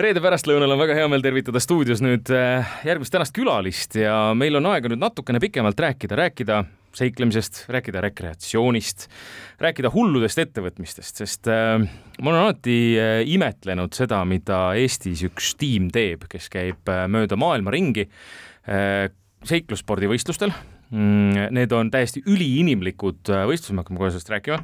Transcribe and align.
reede 0.00 0.20
pärastlõunal 0.20 0.74
on 0.74 0.80
väga 0.80 0.96
hea 0.98 1.08
meel 1.08 1.22
tervitada 1.24 1.60
stuudios 1.62 2.02
nüüd 2.04 2.28
äh, 2.34 2.74
järgmist 2.84 3.14
tänast 3.14 3.34
külalist 3.36 3.96
ja 3.96 4.34
meil 4.36 4.58
on 4.58 4.68
aega 4.68 4.90
nüüd 4.92 5.00
natukene 5.00 5.40
pikemalt 5.40 5.80
rääkida, 5.80 6.18
rääkida 6.20 6.58
seiklemisest, 6.96 7.62
rääkida 7.72 8.00
rekreatsioonist, 8.04 9.06
rääkida 9.60 9.90
hulludest 9.92 10.40
ettevõtmistest, 10.44 11.22
sest 11.22 11.48
äh, 11.52 11.80
ma 12.20 12.32
olen 12.32 12.42
alati 12.42 12.76
äh, 13.00 13.22
imetlenud 13.32 13.96
seda, 13.96 14.20
mida 14.28 14.60
Eestis 14.76 15.24
üks 15.28 15.54
tiim 15.60 15.88
teeb, 15.92 16.28
kes 16.32 16.50
käib 16.52 16.92
mööda 17.12 17.38
maailma 17.40 17.72
ringi 17.74 18.08
seiklusspordivõistlustel 19.46 20.50
mm,. 20.50 21.52
Need 21.54 21.72
on 21.76 21.88
täiesti 21.94 22.20
üliinimlikud 22.26 23.30
võistlused, 23.46 23.76
me 23.76 23.84
hakkame 23.84 24.00
kohe 24.00 24.10
sellest 24.10 24.32
rääkima 24.32 24.58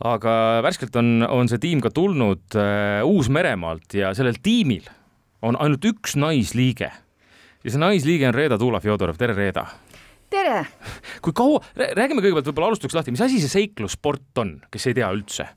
aga 0.00 0.32
värskelt 0.64 0.96
on, 0.96 1.20
on 1.28 1.50
see 1.50 1.60
tiim 1.60 1.82
ka 1.84 1.92
tulnud 1.92 2.56
äh, 2.56 3.04
Uus-Meremaalt 3.04 3.96
ja 3.98 4.14
sellel 4.16 4.40
tiimil 4.42 4.88
on 5.44 5.58
ainult 5.60 5.84
üks 5.88 6.16
naisliige. 6.20 6.90
ja 7.64 7.68
see 7.68 7.80
naisliige 7.80 8.28
on 8.28 8.36
Reeda 8.36 8.58
Tuula-Fjodorov, 8.60 9.20
tere 9.20 9.36
Reeda! 9.36 9.66
tere! 10.30 10.64
kui 11.24 11.36
kaua, 11.36 11.60
räägime 11.76 12.22
kõigepealt 12.22 12.48
võib-olla 12.48 12.72
alustuseks 12.72 12.96
lahti, 12.96 13.14
mis 13.14 13.24
asi 13.24 13.42
see 13.42 13.52
seiklussport 13.52 14.40
on, 14.40 14.58
kes 14.72 14.88
ei 14.88 14.96
tea 14.96 15.10
üldse? 15.12 15.48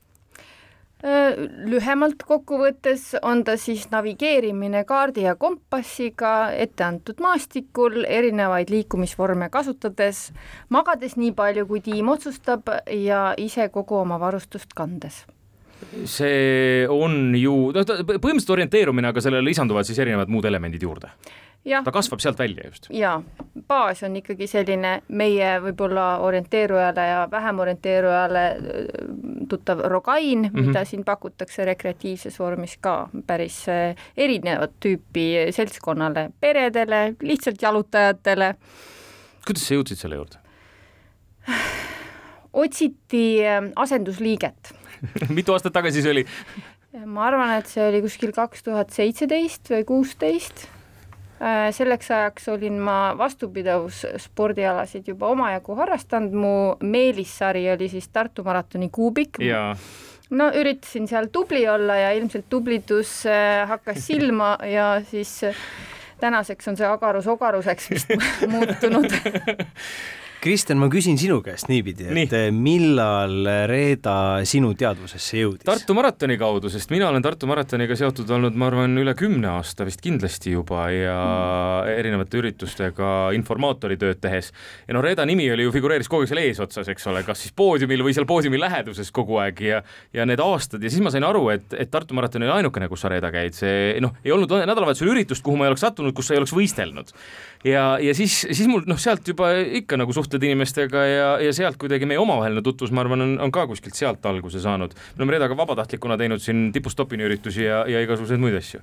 Lühemalt 1.04 2.22
kokkuvõttes 2.24 3.10
on 3.20 3.42
ta 3.44 3.58
siis 3.60 3.82
navigeerimine 3.92 4.86
kaardi 4.88 5.26
ja 5.26 5.34
kompassiga 5.36 6.48
etteantud 6.56 7.20
maastikul 7.20 8.06
erinevaid 8.08 8.72
liikumisvorme 8.72 9.50
kasutades, 9.52 10.30
magades 10.72 11.18
nii 11.20 11.34
palju, 11.36 11.66
kui 11.68 11.84
tiim 11.84 12.08
otsustab 12.08 12.72
ja 12.88 13.34
ise 13.36 13.68
kogu 13.74 14.00
oma 14.00 14.16
varustust 14.22 14.72
kandes. 14.72 15.26
See 16.08 16.86
on 16.88 17.34
ju, 17.36 17.54
noh, 17.76 17.84
põhimõtteliselt 17.84 18.56
orienteerumine, 18.56 19.12
aga 19.12 19.20
sellele 19.20 19.44
lisanduvad 19.50 19.84
siis 19.84 20.00
erinevad 20.00 20.32
muud 20.32 20.48
elemendid 20.48 20.88
juurde 20.88 21.12
ta 21.64 21.92
kasvab 21.92 22.20
sealt 22.20 22.38
välja 22.38 22.66
just. 22.66 22.88
jaa, 22.92 23.22
baas 23.68 24.02
on 24.04 24.16
ikkagi 24.20 24.46
selline 24.50 24.94
meie 25.08 25.50
võib-olla 25.64 26.06
orienteerujale 26.24 27.06
ja 27.08 27.22
vähem 27.30 27.62
orienteerujale 27.64 28.44
äh, 28.50 28.58
tuttav 29.48 29.80
rogain 29.90 30.42
mm, 30.42 30.50
-hmm. 30.50 30.66
mida 30.68 30.84
siin 30.84 31.04
pakutakse 31.04 31.64
rekreatiivses 31.64 32.38
vormis 32.38 32.76
ka 32.80 33.08
päris 33.26 33.64
äh, 33.68 33.96
erinevat 34.16 34.76
tüüpi 34.80 35.26
seltskonnale, 35.50 36.30
peredele, 36.40 37.14
lihtsalt 37.22 37.62
jalutajatele. 37.62 38.54
kuidas 39.46 39.68
sa 39.68 39.74
jõudsid 39.74 39.96
selle 39.96 40.20
juurde? 40.20 40.38
otsiti 42.64 43.40
äh, 43.46 43.62
asendusliiget 43.76 44.74
mitu 45.38 45.52
aastat 45.52 45.72
tagasi 45.72 46.02
see 46.02 46.10
oli? 46.10 46.26
ma 47.06 47.26
arvan, 47.26 47.56
et 47.58 47.66
see 47.66 47.88
oli 47.88 48.04
kuskil 48.04 48.32
kaks 48.32 48.62
tuhat 48.62 48.90
seitseteist 48.90 49.70
või 49.70 49.84
kuusteist 49.84 50.68
selleks 51.76 52.10
ajaks 52.10 52.48
olin 52.48 52.78
ma 52.80 53.14
vastupidavusspordialasid 53.18 55.08
juba 55.12 55.28
omajagu 55.34 55.74
harrastanud, 55.76 56.32
mu 56.32 56.54
meelissari 56.80 57.66
oli 57.72 57.88
siis 57.92 58.08
Tartu 58.08 58.44
maratoni 58.44 58.88
kuubik. 58.92 59.38
no 60.30 60.50
üritasin 60.56 61.08
seal 61.08 61.28
tubli 61.32 61.66
olla 61.68 61.96
ja 61.96 62.12
ilmselt 62.16 62.46
tublidus 62.50 63.26
äh, 63.26 63.68
hakkas 63.68 64.06
silma 64.08 64.56
ja 64.64 65.02
siis 65.10 65.44
äh, 65.44 65.54
tänaseks 66.20 66.68
on 66.68 66.76
see 66.76 66.88
agarus 66.88 67.26
ogaruseks 67.26 67.90
vist 67.90 68.14
muutunud 68.54 69.12
Kristjan, 70.44 70.76
ma 70.76 70.90
küsin 70.92 71.16
sinu 71.16 71.38
käest 71.40 71.70
niipidi, 71.70 72.04
et 72.04 72.12
Nii. 72.12 72.26
Eh, 72.36 72.50
millal 72.52 73.46
Reeda 73.64 74.42
sinu 74.44 74.74
teadvusesse 74.76 75.38
jõudis? 75.38 75.64
Tartu 75.64 75.94
maratoni 75.96 76.34
kaudu, 76.36 76.68
sest 76.68 76.90
mina 76.92 77.06
olen 77.08 77.24
Tartu 77.24 77.48
maratoniga 77.48 77.96
seotud 77.96 78.28
olnud, 78.36 78.56
ma 78.60 78.68
arvan, 78.68 78.92
üle 79.00 79.14
kümne 79.16 79.48
aasta 79.54 79.86
vist 79.88 80.02
kindlasti 80.04 80.52
juba 80.52 80.82
ja 80.92 81.14
mm. 81.16 81.94
erinevate 81.94 82.42
üritustega 82.42 83.12
informaatori 83.38 83.96
tööd 84.00 84.20
tehes. 84.20 84.50
ja 84.84 84.96
no 84.96 85.00
Reeda 85.04 85.24
nimi 85.24 85.46
oli 85.54 85.64
ju, 85.64 85.72
figureeris 85.72 86.12
kogu 86.12 86.26
aeg 86.26 86.34
seal 86.34 86.42
eesotsas, 86.42 86.92
eks 86.92 87.08
ole, 87.08 87.24
kas 87.24 87.40
siis 87.46 87.56
poodiumil 87.56 88.04
või 88.04 88.12
seal 88.12 88.28
poodiumi 88.28 88.60
läheduses 88.60 89.08
kogu 89.16 89.40
aeg 89.40 89.64
ja 89.64 89.80
ja 90.12 90.28
need 90.28 90.44
aastad 90.44 90.84
ja 90.84 90.92
siis 90.92 91.00
ma 91.00 91.14
sain 91.14 91.24
aru, 91.24 91.46
et, 91.56 91.72
et 91.72 91.88
Tartu 91.94 92.12
maraton 92.20 92.44
oli 92.44 92.52
ainukene, 92.58 92.90
kus 92.92 93.06
sa 93.06 93.14
Reeda 93.14 93.32
käid, 93.32 93.56
see 93.56 93.96
noh, 94.04 94.12
ei 94.20 94.36
olnud 94.36 94.52
nädalavahetusel 94.52 95.14
üritust, 95.14 95.46
kuhu 95.46 95.56
ma 95.56 95.70
ei 95.70 95.72
oleks 95.72 95.88
sattunud, 95.88 96.12
kus 96.12 96.28
sa 96.28 96.36
ei 96.36 96.44
oleks 96.44 96.52
võistelnud. 96.52 97.16
ja, 97.64 97.94
ja 97.96 98.12
siis, 98.12 98.42
siis 98.52 98.68
mul 98.68 98.84
noh, 98.84 99.00
sealt 99.00 99.24
juba 99.32 99.54
ikka 99.80 99.96
nagu 99.96 100.12
suht 100.12 100.33
suhted 100.34 100.46
inimestega 100.48 101.04
ja, 101.06 101.28
ja 101.42 101.52
sealt 101.54 101.78
kuidagi 101.80 102.06
meie 102.08 102.18
omavaheline 102.18 102.62
tutvus, 102.64 102.92
ma 102.94 103.02
arvan, 103.04 103.22
on, 103.24 103.34
on 103.46 103.52
ka 103.54 103.66
kuskilt 103.70 103.96
sealt 103.98 104.24
alguse 104.26 104.60
saanud. 104.62 104.94
me 104.94 105.22
oleme 105.22 105.36
Redaga 105.36 105.56
vabatahtlikuna 105.56 106.16
teinud 106.18 106.42
siin 106.42 106.70
tipust 106.74 106.98
topini 106.98 107.24
üritusi 107.26 107.64
ja, 107.64 107.84
ja 107.90 108.02
igasuguseid 108.04 108.40
muid 108.42 108.56
asju. 108.58 108.80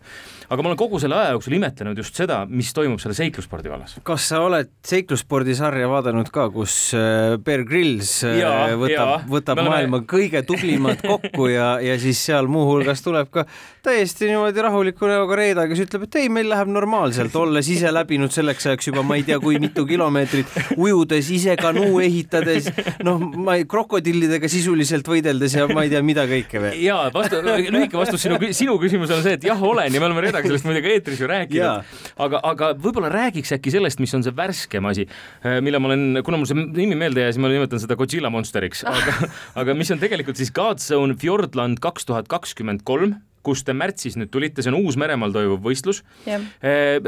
aga 0.49 0.63
ma 0.63 0.71
olen 0.71 0.79
kogu 0.79 0.99
selle 0.99 1.17
aja 1.19 1.35
jooksul 1.35 1.57
imetlenud 1.57 1.97
just 1.97 2.15
seda, 2.15 2.45
mis 2.47 2.71
toimub 2.73 3.01
selle 3.03 3.15
seiklusspordi 3.17 3.71
vallas. 3.71 3.97
kas 4.07 4.29
sa 4.31 4.41
oled 4.45 4.71
seiklusspordisarja 4.87 5.89
vaadanud 5.91 6.31
ka, 6.33 6.47
kus 6.53 6.77
äh, 6.97 7.37
Bear 7.43 7.65
Grylls 7.67 8.21
äh, 8.27 8.39
ja, 8.41 8.53
võtab, 8.79 9.27
võtab 9.31 9.59
oleme... 9.59 9.75
maailma 9.75 10.01
kõige 10.07 10.43
tublimad 10.47 11.03
kokku 11.03 11.51
ja, 11.51 11.73
ja 11.83 11.97
siis 12.01 12.21
seal 12.31 12.49
muuhulgas 12.51 13.03
tuleb 13.05 13.31
ka 13.33 13.45
täiesti 13.83 14.29
niimoodi 14.29 14.61
rahuliku 14.61 15.09
näoga 15.09 15.35
Reeda, 15.35 15.67
kes 15.69 15.83
ütleb, 15.87 16.05
et 16.05 16.19
ei, 16.21 16.29
meil 16.29 16.49
läheb 16.51 16.69
normaalselt, 16.71 17.35
olles 17.35 17.67
ise 17.71 17.89
läbinud 17.93 18.33
selleks 18.33 18.69
ajaks 18.69 18.91
juba 18.91 19.03
ma 19.05 19.17
ei 19.17 19.25
tea, 19.25 19.39
kui 19.41 19.57
mitu 19.61 19.85
kilomeetrit, 19.89 20.51
ujudes 20.77 21.31
ise 21.33 21.40
kanuu 21.59 21.99
ehitades, 22.03 22.69
noh, 23.05 23.21
ma 23.21 23.57
ei, 23.59 23.65
krokodillidega 23.69 24.49
sisuliselt 24.51 25.07
võideldes 25.07 25.55
ja 25.57 25.67
ma 25.71 25.85
ei 25.85 25.91
tea, 25.93 26.01
mida 26.05 26.25
kõike 26.29 26.61
veel. 26.63 26.77
ja 26.85 26.97
vastu, 27.13 27.41
lühike 27.45 27.99
vastus 27.99 28.25
sinu, 28.25 28.39
sinu 28.55 28.77
küsimusele 28.81 29.19
on 29.19 29.25
see, 29.25 29.37
et 29.39 29.47
jah, 29.47 29.63
olen 29.71 29.93
ja 29.93 30.01
me 30.01 30.09
oleme 30.09 30.25
Reedaga 30.27 30.47
sellest 30.47 30.67
muidugi 30.69 30.93
eetris 30.95 31.23
ju 31.23 31.29
rääkinud. 31.31 31.95
aga, 32.27 32.43
aga 32.51 32.71
võib-olla 32.81 33.11
räägiks 33.13 33.55
äkki 33.57 33.73
sellest, 33.73 34.01
mis 34.03 34.13
on 34.17 34.25
see 34.25 34.35
värskem 34.37 34.91
asi, 34.91 35.07
äh, 35.45 35.59
mille 35.63 35.81
ma 35.81 35.91
olen, 35.91 36.21
kuna 36.25 36.41
mul 36.41 36.49
see 36.49 36.59
nimi 36.61 36.99
meelde 36.99 37.25
jäi, 37.25 37.33
siis 37.33 37.41
ma 37.43 37.51
nimetan 37.51 37.81
seda 37.83 37.97
Godzilla 37.99 38.31
Monsteriks, 38.33 38.85
aga, 38.89 39.17
aga 39.63 39.77
mis 39.77 39.91
on 39.93 40.01
tegelikult 40.01 40.39
siis 40.39 40.53
Godzone 40.55 41.17
Fjordland 41.21 41.81
kaks 41.83 42.09
tuhat 42.09 42.31
kakskümmend 42.31 42.85
kolm 42.87 43.19
kus 43.45 43.63
te 43.65 43.73
märtsis 43.73 44.17
nüüd 44.19 44.31
tulite, 44.33 44.61
see 44.63 44.69
on 44.69 44.79
Uus-Meremaal 44.83 45.33
toimuv 45.33 45.63
võistlus. 45.65 46.03
Eh, 46.27 47.01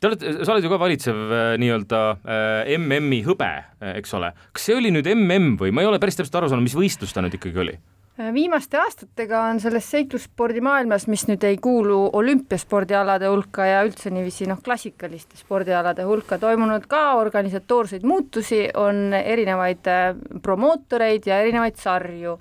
te 0.00 0.10
olete, 0.10 0.36
sa 0.44 0.54
oled 0.54 0.66
ju 0.66 0.72
ka 0.72 0.78
valitsev 0.80 1.18
eh, 1.26 1.50
nii-öelda 1.62 2.04
eh, 2.20 2.76
MM-i 2.78 3.22
hõbe, 3.26 3.50
eks 3.96 4.16
ole. 4.18 4.32
kas 4.52 4.68
see 4.68 4.78
oli 4.78 4.92
nüüd 4.94 5.08
MM 5.14 5.58
või 5.60 5.74
ma 5.74 5.84
ei 5.84 5.90
ole 5.90 6.00
päris 6.02 6.18
täpselt 6.18 6.40
aru 6.40 6.50
saanud, 6.52 6.66
mis 6.66 6.76
võistlus 6.76 7.14
ta 7.16 7.24
nüüd 7.24 7.38
ikkagi 7.38 7.62
oli? 7.64 7.78
viimaste 8.16 8.78
aastatega 8.80 9.42
on 9.50 9.58
selles 9.60 9.90
seiklusspordimaailmas, 9.92 11.04
mis 11.12 11.26
nüüd 11.28 11.42
ei 11.44 11.58
kuulu 11.60 11.98
olümpiaspordialade 12.16 13.28
hulka 13.28 13.66
ja 13.68 13.82
üldse 13.84 14.08
niiviisi 14.08 14.48
noh, 14.48 14.62
klassikaliste 14.64 15.36
spordialade 15.36 16.06
hulka 16.08 16.38
toimunud 16.40 16.86
ka 16.88 17.02
organisatoorseid 17.20 18.06
muutusi, 18.08 18.62
on 18.72 19.12
erinevaid 19.18 19.92
promootoreid 20.40 21.28
ja 21.28 21.42
erinevaid 21.44 21.76
sarju 21.82 22.38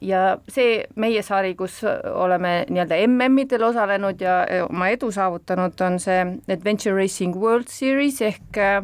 ja 0.00 0.20
see 0.50 0.82
meie 0.98 1.22
sari, 1.22 1.54
kus 1.54 1.80
oleme 1.86 2.64
nii-öelda 2.66 2.98
MM-idel 3.06 3.62
osalenud 3.68 4.20
ja 4.20 4.40
oma 4.66 4.88
edu 4.90 5.12
saavutanud, 5.14 5.78
on 5.86 6.00
see 6.02 6.18
Adventure 6.50 6.96
Racing 6.96 7.36
World 7.38 7.70
Series 7.70 8.18
ehk 8.26 8.58
äh, 8.58 8.80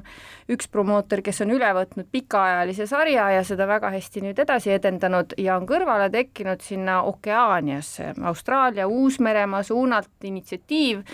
üks 0.48 0.68
promootor, 0.72 1.20
kes 1.24 1.42
on 1.44 1.52
üle 1.52 1.68
võtnud 1.76 2.08
pikaajalise 2.12 2.86
sarja 2.88 3.26
ja 3.34 3.42
seda 3.44 3.66
väga 3.68 3.90
hästi 3.92 4.22
nüüd 4.24 4.38
edasi 4.40 4.72
edendanud 4.76 5.34
ja 5.40 5.58
on 5.58 5.66
kõrvale 5.68 6.08
tekkinud 6.14 6.62
sinna 6.64 7.02
Okeaaniasse, 7.10 8.14
Austraalia, 8.30 8.88
Uus-Meremaa 8.88 9.64
suunalt 9.66 10.30
initsiatiiv, 10.30 11.04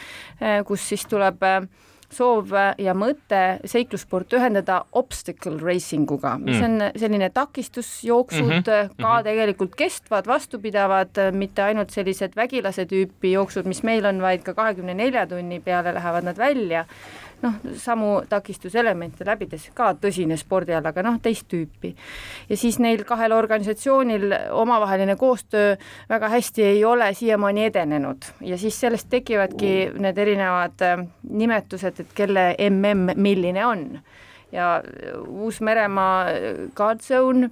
äh, 0.43 0.61
kus 0.69 0.87
siis 0.93 1.09
tuleb 1.11 1.43
äh, 1.43 1.67
soov 2.13 2.53
ja 2.79 2.95
mõte 2.95 3.43
seiklussport 3.69 4.33
ühendada 4.37 4.83
obstacle 4.93 5.59
racing 5.63 6.11
uga, 6.11 6.37
mis 6.39 6.59
mm. 6.61 6.65
on 6.65 7.01
selline 7.01 7.31
takistusjooksud 7.35 8.45
mm, 8.45 8.65
-hmm. 8.65 8.95
ka 9.01 9.13
mhm. 9.15 9.25
tegelikult 9.25 9.75
kestvad, 9.77 10.27
vastupidavad, 10.27 11.21
mitte 11.33 11.63
ainult 11.63 11.91
sellised 11.91 12.37
vägilase 12.37 12.87
tüüpi 12.91 13.33
jooksud, 13.33 13.67
mis 13.67 13.83
meil 13.83 14.07
on, 14.07 14.23
vaid 14.23 14.43
ka 14.43 14.55
kahekümne 14.55 14.95
nelja 14.95 15.27
tunni 15.27 15.61
peale 15.61 15.95
lähevad 15.95 16.25
nad 16.25 16.39
välja 16.39 16.85
noh, 17.43 17.55
samu 17.81 18.23
takistuselemente 18.29 19.27
läbides 19.27 19.69
ka 19.75 19.93
tõsine 20.01 20.37
spordiala, 20.41 20.93
aga 20.95 21.05
noh, 21.07 21.19
teist 21.23 21.49
tüüpi. 21.51 21.95
ja 22.49 22.57
siis 22.57 22.79
neil 22.79 23.05
kahel 23.05 23.33
organisatsioonil 23.33 24.35
omavaheline 24.53 25.17
koostöö 25.17 25.77
väga 26.09 26.29
hästi 26.29 26.63
ei 26.63 26.85
ole 26.85 27.15
siiamaani 27.15 27.65
edenenud 27.65 28.31
ja 28.41 28.59
siis 28.59 28.81
sellest 28.81 29.11
tekivadki 29.11 29.75
need 29.99 30.19
erinevad 30.19 30.83
äh, 30.83 31.07
nimetused, 31.31 32.01
et 32.01 32.15
kelle 32.15 32.55
mm 32.59 33.15
milline 33.17 33.67
on 33.67 33.85
ja 34.53 34.83
Uus-Meremaa 35.27 36.27
Guard 36.77 37.01
Zone 37.01 37.51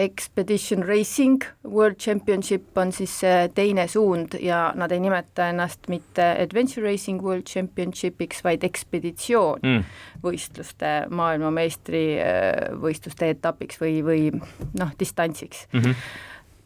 Expedition 0.00 0.82
Racing 0.82 1.42
World 1.64 1.96
Championship 2.02 2.78
on 2.78 2.92
siis 2.92 3.20
see 3.20 3.48
teine 3.54 3.88
suund 3.88 4.28
ja 4.42 4.72
nad 4.74 4.92
ei 4.92 5.00
nimeta 5.00 5.48
ennast 5.52 5.88
mitte 5.88 6.22
Adventure 6.42 6.86
Racing 6.88 7.22
World 7.22 7.42
Championshipiks, 7.46 8.44
vaid 8.44 8.64
ekspeditsioon 8.66 9.58
mm. 9.62 9.84
võistluste 10.24 11.06
maailmameistrivõistluste 11.14 13.28
etapiks 13.36 13.80
või, 13.80 14.02
või 14.02 14.30
noh, 14.34 14.90
distantsiks 14.98 15.66
mm. 15.72 15.80
-hmm 15.80 15.94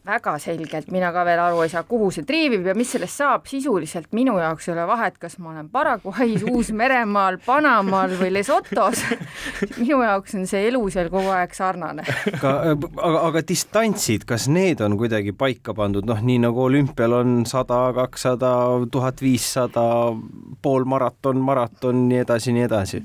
väga 0.09 0.35
selgelt 0.41 0.89
mina 0.93 1.11
ka 1.15 1.23
veel 1.27 1.41
aru 1.43 1.63
ei 1.65 1.71
saa, 1.71 1.83
kuhu 1.87 2.09
see 2.13 2.25
triivib 2.27 2.67
ja 2.67 2.75
mis 2.77 2.91
sellest 2.95 3.21
saab, 3.21 3.45
sisuliselt 3.49 4.09
minu 4.15 4.37
jaoks 4.39 4.69
ei 4.69 4.73
ole 4.75 4.87
vahet, 4.89 5.19
kas 5.21 5.37
ma 5.39 5.53
olen 5.53 5.69
Paraguay's, 5.73 6.45
Uus-Meremaal, 6.53 7.39
Panamaal 7.45 8.15
või 8.19 8.33
Lesotos 8.37 9.03
minu 9.81 10.01
jaoks 10.03 10.37
on 10.39 10.47
see 10.49 10.65
elu 10.69 10.83
seal 10.93 11.11
kogu 11.13 11.31
aeg 11.35 11.55
sarnane. 11.57 12.05
aga, 12.33 12.53
aga, 12.73 13.23
aga 13.29 13.45
distantsid, 13.53 14.25
kas 14.29 14.49
need 14.51 14.81
on 14.85 14.97
kuidagi 14.99 15.35
paika 15.37 15.75
pandud, 15.77 16.07
noh, 16.09 16.21
nii 16.25 16.41
nagu 16.47 16.65
olümpial 16.65 17.19
on 17.21 17.39
sada, 17.49 17.87
kakssada, 17.95 18.53
tuhat 18.91 19.21
viissada, 19.23 19.85
pool 20.61 20.87
maraton, 20.89 21.41
maraton, 21.43 22.07
nii 22.09 22.23
edasi, 22.25 22.55
nii 22.55 22.67
edasi? 22.67 23.03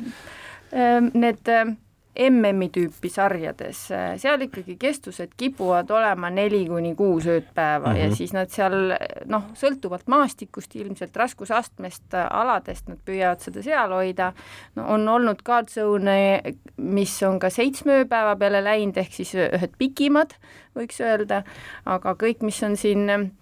Ehm, 0.74 1.10
need 1.14 1.48
ehm, 1.50 1.76
MM-i 2.14 2.68
tüüpi 2.70 3.10
sarjades, 3.10 3.80
seal 4.22 4.44
ikkagi 4.46 4.76
kestused 4.80 5.32
kipuvad 5.36 5.90
olema 5.90 6.30
neli 6.30 6.62
kuni 6.68 6.94
kuus 6.94 7.26
öödpäeva 7.26 7.88
mm 7.88 7.94
-hmm. 7.94 7.98
ja 7.98 8.06
mhm. 8.06 8.14
siis 8.14 8.32
nad 8.32 8.48
seal 8.48 8.94
noh, 9.26 9.42
sõltuvalt 9.54 10.06
maastikust, 10.06 10.76
ilmselt 10.76 11.16
raskusastmest, 11.16 12.14
aladest, 12.30 12.88
nad 12.88 12.98
püüavad 13.04 13.40
seda 13.40 13.62
seal 13.62 13.92
hoida, 13.92 14.32
no 14.76 14.86
on 14.94 15.08
olnud 15.08 15.42
ka 15.42 15.62
tsoone, 15.62 16.42
mis 16.76 17.22
on 17.22 17.38
ka 17.38 17.50
seitsme 17.50 18.04
ööpäeva 18.04 18.36
peale 18.36 18.64
läinud, 18.64 18.96
ehk 18.96 19.12
siis 19.12 19.34
ühed 19.34 19.74
pikimad, 19.78 20.34
võiks 20.76 21.00
öelda, 21.00 21.42
aga 21.84 22.14
kõik, 22.14 22.42
mis 22.42 22.62
on 22.62 22.76
siin 22.76 23.34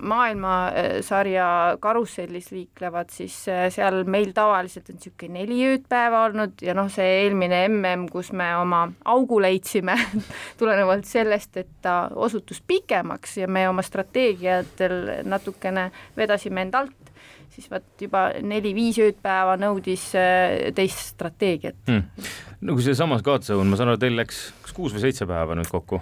maailmasarja 0.00 1.76
karussellis 1.80 2.50
liiklevad, 2.52 3.10
siis 3.12 3.34
äh, 3.52 3.66
seal 3.72 4.04
meil 4.08 4.32
tavaliselt 4.32 4.88
on 4.88 4.96
niisugune 4.96 5.42
neli 5.42 5.58
öödpäeva 5.68 6.22
olnud 6.24 6.62
ja 6.64 6.72
noh, 6.74 6.88
see 6.92 7.08
eelmine 7.22 7.60
mm, 7.68 8.06
kus 8.12 8.32
me 8.32 8.48
oma 8.56 8.86
augu 9.04 9.42
leidsime 9.44 9.96
tulenevalt 10.60 11.04
sellest, 11.08 11.56
et 11.60 11.68
ta 11.84 12.08
osutus 12.14 12.62
pikemaks 12.66 13.36
ja 13.42 13.48
me 13.48 13.66
oma 13.68 13.84
strateegiatel 13.84 14.98
natukene 15.28 15.90
vedasime 16.16 16.64
end 16.64 16.80
alt, 16.80 17.12
siis 17.52 17.68
vot 17.70 17.84
juba 18.00 18.30
neli-viis 18.40 19.02
öödpäeva 19.04 19.58
nõudis 19.60 20.08
äh, 20.16 20.72
teist 20.72 21.12
strateegiat 21.12 21.92
hmm.. 21.92 22.26
no 22.64 22.78
kui 22.78 22.88
seesamas 22.88 23.20
Kaatseun, 23.26 23.68
ma 23.68 23.76
saan 23.76 23.92
aru, 23.92 24.00
teil 24.00 24.16
läks 24.16 24.46
kas 24.64 24.76
kuus 24.80 24.96
või 24.96 25.04
seitse 25.04 25.28
päeva 25.28 25.60
nüüd 25.60 25.68
kokku? 25.68 26.00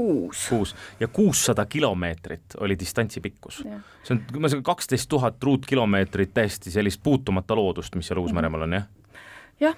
Kuus. 0.00 0.46
kuus 0.48 0.76
ja 1.00 1.08
kuussada 1.08 1.66
kilomeetrit 1.66 2.56
oli 2.60 2.78
distantsi 2.78 3.20
pikkus. 3.20 3.62
see 4.02 4.16
on, 4.16 4.24
ma 4.40 4.48
saan 4.48 4.62
kaksteist 4.62 5.08
tuhat 5.08 5.42
ruutkilomeetrit 5.42 6.34
täiesti 6.34 6.70
sellist 6.70 7.02
puutumata 7.02 7.56
loodust, 7.56 7.94
mis 7.94 8.08
seal 8.08 8.22
Uus-Meremaal 8.22 8.66
on, 8.68 8.78
jah? 8.78 8.88
jah, 9.60 9.76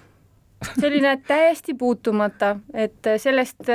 selline 0.81 1.17
täiesti 1.33 1.75
puutumata, 1.75 2.57
et 2.75 3.11
sellest 3.19 3.71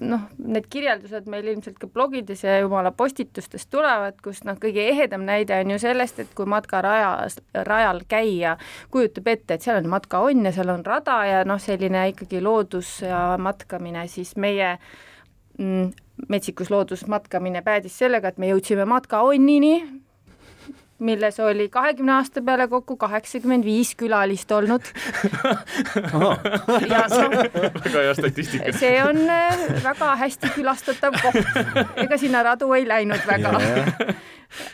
noh, 0.00 0.26
need 0.38 0.68
kirjeldused 0.72 1.28
meil 1.30 1.52
ilmselt 1.52 1.78
ka 1.80 1.88
blogides 1.90 2.44
ja 2.46 2.58
jumala 2.62 2.94
postitustes 2.96 3.66
tulevad, 3.70 4.16
kus 4.24 4.44
noh, 4.48 4.58
kõige 4.60 4.88
ehedam 4.88 5.26
näide 5.28 5.60
on 5.60 5.74
ju 5.74 5.80
sellest, 5.84 6.24
et 6.24 6.34
kui 6.36 6.48
matkarajas, 6.48 7.40
rajal 7.68 8.04
käia, 8.08 8.56
kujutab 8.94 9.32
ette, 9.34 9.58
et 9.58 9.66
seal 9.66 9.82
on 9.82 9.90
matkaonn 9.92 10.48
ja 10.48 10.54
seal 10.56 10.72
on 10.72 10.86
rada 10.86 11.20
ja 11.28 11.42
noh, 11.48 11.60
selline 11.60 12.08
ikkagi 12.14 12.40
loodus 12.44 13.00
ja 13.04 13.26
matkamine, 13.40 14.08
siis 14.08 14.36
meie 14.40 14.76
äh, 14.78 14.94
Mm, 15.58 15.92
metsikus 16.28 16.70
looduses 16.70 17.06
matkamine 17.08 17.62
päädis 17.62 17.98
sellega, 17.98 18.32
et 18.32 18.38
me 18.42 18.48
jõudsime 18.50 18.84
matkaonnini, 18.90 19.74
milles 21.04 21.38
oli 21.40 21.68
kahekümne 21.68 22.12
aasta 22.16 22.42
peale 22.42 22.66
kokku 22.68 22.96
kaheksakümmend 22.96 23.64
viis 23.64 23.94
külalist 23.98 24.50
olnud. 24.52 24.82
väga 27.84 27.98
hea 27.98 28.14
statistika. 28.14 28.72
see 28.78 29.02
on 29.04 29.18
äh, 29.30 29.64
väga 29.84 30.14
hästi 30.22 30.52
külastatav 30.54 31.18
koht, 31.22 31.40
ega 32.06 32.18
sinna 32.18 32.42
radu 32.46 32.72
ei 32.74 32.88
läinud 32.88 33.26
väga 33.26 33.54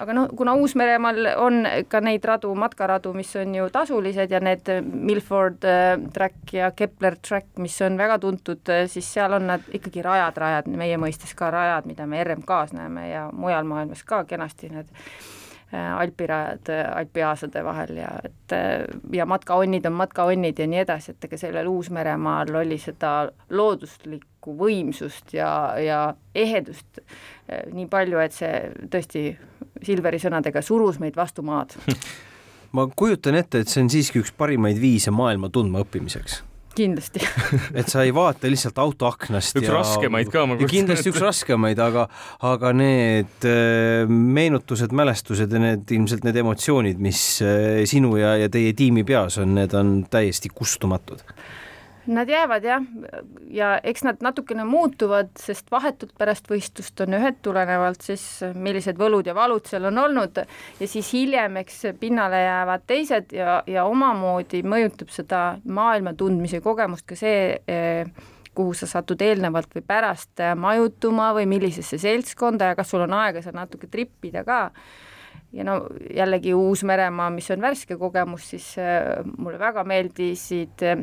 aga 0.00 0.14
noh, 0.16 0.28
kuna 0.36 0.54
Uus-Meremaal 0.60 1.32
on 1.40 1.64
ka 1.88 2.00
neid 2.04 2.24
radu, 2.26 2.52
matkaradu, 2.58 3.12
mis 3.16 3.32
on 3.40 3.54
ju 3.54 3.68
tasulised 3.72 4.32
ja 4.32 4.40
need 4.42 4.68
Milford 4.84 5.64
äh, 5.68 5.96
track 6.14 6.54
ja 6.56 6.70
Kepler 6.76 7.16
track, 7.22 7.50
mis 7.62 7.80
on 7.84 7.98
väga 8.00 8.18
tuntud, 8.22 8.62
äh, 8.68 8.86
siis 8.90 9.08
seal 9.14 9.36
on 9.36 9.48
nad 9.50 9.66
ikkagi 9.74 10.04
rajad, 10.04 10.38
rajad, 10.40 10.70
meie 10.80 11.00
mõistes 11.00 11.34
ka 11.36 11.50
rajad, 11.54 11.88
mida 11.90 12.06
me 12.06 12.22
RMK-s 12.24 12.74
näeme 12.76 13.10
ja 13.10 13.28
mujal 13.32 13.68
maailmas 13.68 14.04
ka 14.06 14.22
kenasti 14.28 14.72
need 14.72 14.90
äh, 15.74 15.92
alpirajad 15.96 16.72
alpiaasade 16.94 17.64
vahel 17.64 18.02
ja 18.02 18.10
et 18.24 18.56
ja 19.14 19.26
matkaonnid 19.26 19.86
on 19.86 19.96
matkaonnid 20.00 20.58
ja 20.58 20.66
nii 20.66 20.82
edasi, 20.82 21.14
et 21.14 21.28
ega 21.28 21.38
sellel 21.38 21.70
Uus-Meremaal 21.70 22.50
oli 22.62 22.78
seda 22.82 23.30
looduslikku 23.50 24.56
võimsust 24.58 25.34
ja, 25.36 25.52
ja 25.78 26.00
ehedust 26.34 27.02
nii 27.72 27.86
palju, 27.90 28.18
et 28.22 28.34
see 28.34 28.54
tõesti 28.90 29.24
Silveri 29.86 30.20
sõnadega 30.22 30.62
surus 30.64 31.00
meid 31.02 31.16
vastu 31.16 31.44
maad. 31.46 31.76
ma 32.76 32.86
kujutan 32.96 33.38
ette, 33.40 33.64
et 33.64 33.72
see 33.72 33.82
on 33.84 33.90
siiski 33.92 34.22
üks 34.22 34.32
parimaid 34.36 34.78
viise 34.80 35.12
maailma 35.14 35.50
tundmaõppimiseks 35.52 36.44
kindlasti 36.80 37.20
et 37.80 37.88
sa 37.90 38.04
ei 38.06 38.12
vaata 38.14 38.50
lihtsalt 38.50 38.78
auto 38.78 39.08
aknast. 39.08 39.56
üks 39.58 39.66
ja, 39.66 39.74
raskemaid 39.74 40.30
ka, 40.30 40.44
ma 40.46 40.54
kujutan 40.54 40.68
ette. 40.68 40.76
kindlasti 40.76 41.12
üks 41.12 41.22
raskemaid, 41.24 41.80
aga, 41.82 42.06
aga 42.46 42.72
need 42.76 43.48
äh, 43.48 44.10
meenutused, 44.10 44.94
mälestused 44.96 45.50
ja 45.50 45.62
need 45.62 45.90
ilmselt 45.96 46.26
need 46.26 46.38
emotsioonid, 46.44 47.00
mis 47.02 47.24
äh, 47.44 47.82
sinu 47.90 48.14
ja, 48.20 48.36
ja 48.40 48.50
teie 48.52 48.74
tiimi 48.78 49.04
peas 49.08 49.40
on, 49.42 49.56
need 49.58 49.74
on 49.76 49.98
täiesti 50.10 50.52
kustumatud 50.54 51.24
Nad 52.06 52.28
jäävad 52.28 52.64
jah, 52.64 52.84
ja 53.52 53.70
eks 53.84 54.04
nad 54.06 54.22
natukene 54.24 54.64
muutuvad, 54.64 55.34
sest 55.38 55.68
vahetult 55.70 56.14
pärast 56.18 56.48
võistlust 56.48 57.00
on 57.04 57.16
ühed 57.18 57.40
tulenevalt 57.44 58.06
siis, 58.06 58.24
millised 58.54 58.96
võlud 58.98 59.28
ja 59.28 59.34
valud 59.36 59.68
seal 59.68 59.84
on 59.90 60.00
olnud. 60.00 60.40
Ja 60.80 60.88
siis 60.88 61.12
hiljem, 61.12 61.60
eks 61.60 61.82
pinnale 62.00 62.40
jäävad 62.40 62.86
teised 62.88 63.34
ja, 63.36 63.60
ja 63.68 63.84
omamoodi 63.84 64.62
mõjutab 64.64 65.12
seda 65.12 65.42
maailma 65.64 66.14
tundmise 66.16 66.62
kogemust 66.64 67.04
ka 67.10 67.18
see, 67.20 67.60
eh, 67.68 68.08
kuhu 68.54 68.72
sa 68.74 68.88
satud 68.88 69.20
eelnevalt 69.22 69.70
või 69.76 69.84
pärast 69.86 70.40
majutuma 70.56 71.30
või 71.36 71.46
millisesse 71.52 72.00
seltskonda 72.00 72.72
ja 72.72 72.80
kas 72.80 72.90
sul 72.90 73.04
on 73.04 73.14
aega 73.20 73.44
seal 73.44 73.54
natuke 73.54 73.92
trippida 73.92 74.42
ka 74.44 74.70
ja 75.52 75.66
no 75.66 75.82
jällegi 76.14 76.54
Uus-Meremaa, 76.54 77.30
mis 77.34 77.50
on 77.50 77.62
värske 77.62 77.98
kogemus, 77.98 78.50
siis 78.54 78.72
äh, 78.78 79.20
mulle 79.38 79.58
väga 79.58 79.84
meeldisid 79.88 80.84
äh, 80.86 81.02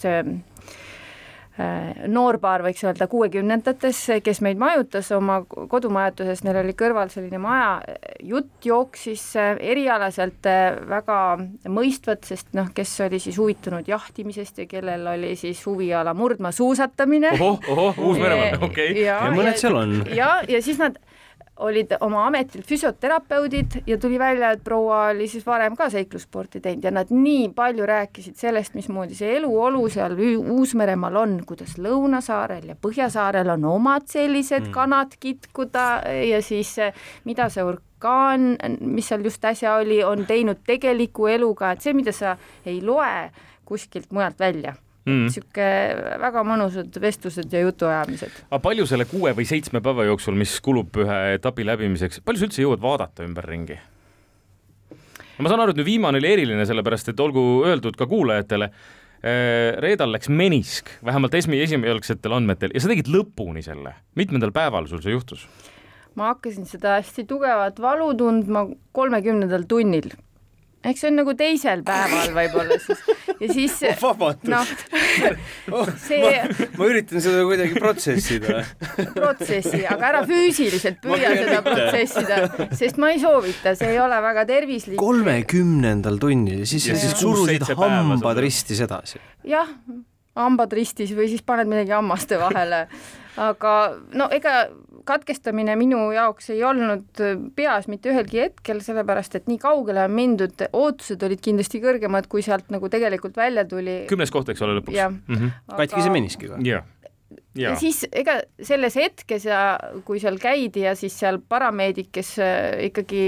see 0.00 0.18
äh, 0.20 2.02
noorpaar, 2.12 2.64
võiks 2.66 2.84
öelda, 2.84 3.08
kuuekümnendates, 3.10 4.02
kes 4.24 4.42
meid 4.44 4.60
majutas 4.60 5.08
oma 5.16 5.40
kodumajutuses, 5.48 6.44
neil 6.44 6.60
oli 6.60 6.76
kõrval 6.76 7.12
selline 7.12 7.40
maja, 7.40 7.96
jutt 8.24 8.68
jooksis 8.68 9.24
erialaselt 9.38 10.48
väga 10.90 11.20
mõistvat, 11.72 12.28
sest 12.28 12.52
noh, 12.56 12.68
kes 12.76 12.98
oli 13.08 13.20
siis 13.22 13.40
huvitunud 13.40 13.88
jahtimisest 13.88 14.60
ja 14.64 14.68
kellel 14.68 15.08
oli 15.16 15.32
siis 15.40 15.64
huviala 15.66 16.12
murdmaasuusatamine. 16.16 17.32
ohoh, 17.38 17.72
ohoh, 17.72 18.04
Uus-Meremaal, 18.10 18.60
okei 18.68 18.92
okay.. 18.92 19.06
ja 19.08 19.22
mõned 19.32 19.56
seal 19.60 19.80
on. 19.80 20.02
ja, 20.12 20.34
ja 20.48 20.60
siis 20.64 20.80
nad 20.80 21.00
olid 21.60 21.94
oma 22.00 22.24
ametilt 22.26 22.66
füsioterapeudid 22.66 23.82
ja 23.86 23.98
tuli 23.98 24.18
välja, 24.18 24.50
et 24.54 24.64
proua 24.64 25.02
oli 25.10 25.28
siis 25.28 25.46
varem 25.46 25.76
ka 25.76 25.90
seiklussporti 25.92 26.60
teinud 26.60 26.84
ja 26.84 26.92
nad 26.94 27.12
nii 27.12 27.48
palju 27.56 27.86
rääkisid 27.86 28.38
sellest, 28.40 28.74
mismoodi 28.74 29.16
see 29.18 29.36
eluolu 29.36 29.84
seal 29.92 30.16
Uus-Meremaal 30.20 31.16
on, 31.20 31.36
kuidas 31.46 31.76
Lõunasaarel 31.78 32.72
ja 32.72 32.76
Põhjasaarel 32.80 33.54
on 33.56 33.64
omad 33.70 34.08
sellised 34.10 34.68
mm. 34.68 34.74
kanad 34.74 35.16
kitkuda 35.20 35.86
ja 36.26 36.42
siis 36.42 36.76
mida 37.28 37.48
see 37.52 37.64
orkaan, 37.64 38.54
mis 38.80 39.10
seal 39.12 39.24
just 39.24 39.44
äsja 39.44 39.78
oli, 39.80 40.02
on 40.04 40.26
teinud 40.28 40.64
tegeliku 40.66 41.28
eluga, 41.30 41.74
et 41.74 41.84
see, 41.84 41.96
mida 41.96 42.14
sa 42.16 42.36
ei 42.66 42.80
loe 42.84 43.30
kuskilt 43.68 44.10
mujalt 44.12 44.40
välja 44.40 44.74
mm. 45.08 45.28
väga 46.20 46.42
mõnusad 46.46 47.00
vestlused 47.02 47.52
ja 47.52 47.62
jutuajamised. 47.64 48.42
aga 48.50 48.60
palju 48.62 48.86
selle 48.88 49.06
kuue 49.10 49.32
või 49.36 49.46
seitsme 49.48 49.82
päeva 49.84 50.06
jooksul, 50.08 50.36
mis 50.38 50.56
kulub 50.64 51.00
ühe 51.00 51.20
etapi 51.36 51.66
läbimiseks, 51.66 52.22
palju 52.24 52.42
sa 52.42 52.48
üldse 52.48 52.64
jõuad 52.64 52.84
vaadata 52.84 53.24
ümberringi? 53.26 53.78
ma 55.40 55.48
saan 55.48 55.64
aru, 55.64 55.72
et 55.72 55.80
nüüd 55.80 55.88
viimane 55.88 56.20
oli 56.20 56.32
eriline, 56.34 56.66
sellepärast 56.68 57.12
et 57.12 57.20
olgu 57.20 57.64
öeldud 57.68 57.96
ka 57.96 58.04
kuulajatele, 58.10 58.70
eh, 59.24 59.72
reedal 59.80 60.12
läks 60.12 60.28
menisk, 60.28 60.92
vähemalt 61.06 61.36
esmi-, 61.38 61.62
esialgsetel 61.64 62.36
andmetel 62.36 62.74
ja 62.76 62.82
sa 62.82 62.92
tegid 62.92 63.08
lõpuni 63.08 63.64
selle. 63.64 63.94
mitmendal 64.14 64.52
päeval 64.52 64.88
sul 64.90 65.00
see 65.04 65.16
juhtus? 65.16 65.46
ma 66.18 66.34
hakkasin 66.34 66.66
seda 66.66 66.98
hästi 66.98 67.24
tugevat 67.24 67.78
valu 67.80 68.12
tundma 68.18 68.66
kolmekümnendal 68.92 69.64
tunnil 69.70 70.10
ehk 70.80 70.96
see 70.96 71.10
on 71.10 71.18
nagu 71.20 71.34
teisel 71.36 71.82
päeval 71.86 72.32
võib-olla 72.36 72.78
siis. 72.80 73.02
Ja 73.40 73.48
siis 73.52 73.76
oh, 74.08 74.22
noh, 74.48 74.72
see 76.06 76.20
ma, 76.24 76.66
ma 76.78 76.88
üritan 76.88 77.24
seda 77.24 77.44
kuidagi 77.48 77.76
protsessida. 77.76 78.60
Protsessi, 79.20 79.82
aga 79.88 80.10
ära 80.10 80.22
füüsiliselt 80.28 81.00
püüa 81.04 81.32
seda 81.36 81.60
protsessida, 81.64 82.40
sest 82.76 83.00
ma 83.00 83.12
ei 83.14 83.20
soovita, 83.22 83.74
see 83.78 83.94
ei 83.94 84.00
ole 84.02 84.20
väga 84.24 84.46
tervislik. 84.48 84.98
kolmekümnendal 85.00 86.20
tunnil, 86.20 86.64
siis, 86.68 86.88
siis 86.88 87.16
surusid 87.20 87.66
hambad 87.76 88.40
ristis 88.44 88.80
edasi? 88.84 89.20
jah, 89.48 89.68
hambad 90.38 90.72
ristis 90.76 91.12
või 91.16 91.28
siis 91.32 91.44
paned 91.44 91.68
midagi 91.70 91.96
hammaste 91.96 92.40
vahele 92.40 92.86
aga 93.40 93.74
no 94.14 94.28
ega 94.34 94.68
katkestamine 95.08 95.74
minu 95.80 96.10
jaoks 96.14 96.50
ei 96.54 96.60
olnud 96.66 97.22
peas 97.56 97.88
mitte 97.88 98.12
ühelgi 98.12 98.42
hetkel, 98.44 98.82
sellepärast 98.84 99.38
et 99.38 99.48
nii 99.50 99.58
kaugele 99.62 100.04
on 100.04 100.14
mindud, 100.14 100.66
ootused 100.76 101.22
olid 101.26 101.40
kindlasti 101.44 101.80
kõrgemad, 101.82 102.28
kui 102.30 102.44
sealt 102.46 102.68
nagu 102.74 102.90
tegelikult 102.92 103.40
välja 103.40 103.64
tuli. 103.68 104.04
kümnes 104.10 104.32
koht, 104.34 104.52
eks 104.52 104.62
ole, 104.66 104.78
lõpuks. 104.80 105.00
Mm 105.08 105.36
-hmm. 105.36 105.60
Aga... 105.68 105.82
katkise 105.84 106.12
meniskiga. 106.12 106.60
jah 106.64 106.84
ja 107.58 107.72
siis 107.78 108.04
ega 108.12 108.36
selles 108.62 108.94
hetkes 108.96 109.44
ja 109.48 109.60
kui 110.06 110.20
seal 110.22 110.38
käidi 110.40 110.84
ja 110.84 110.94
siis 110.98 111.16
seal 111.18 111.40
parameedik, 111.48 112.10
kes 112.14 112.32
äh, 112.38 112.84
ikkagi 112.86 113.22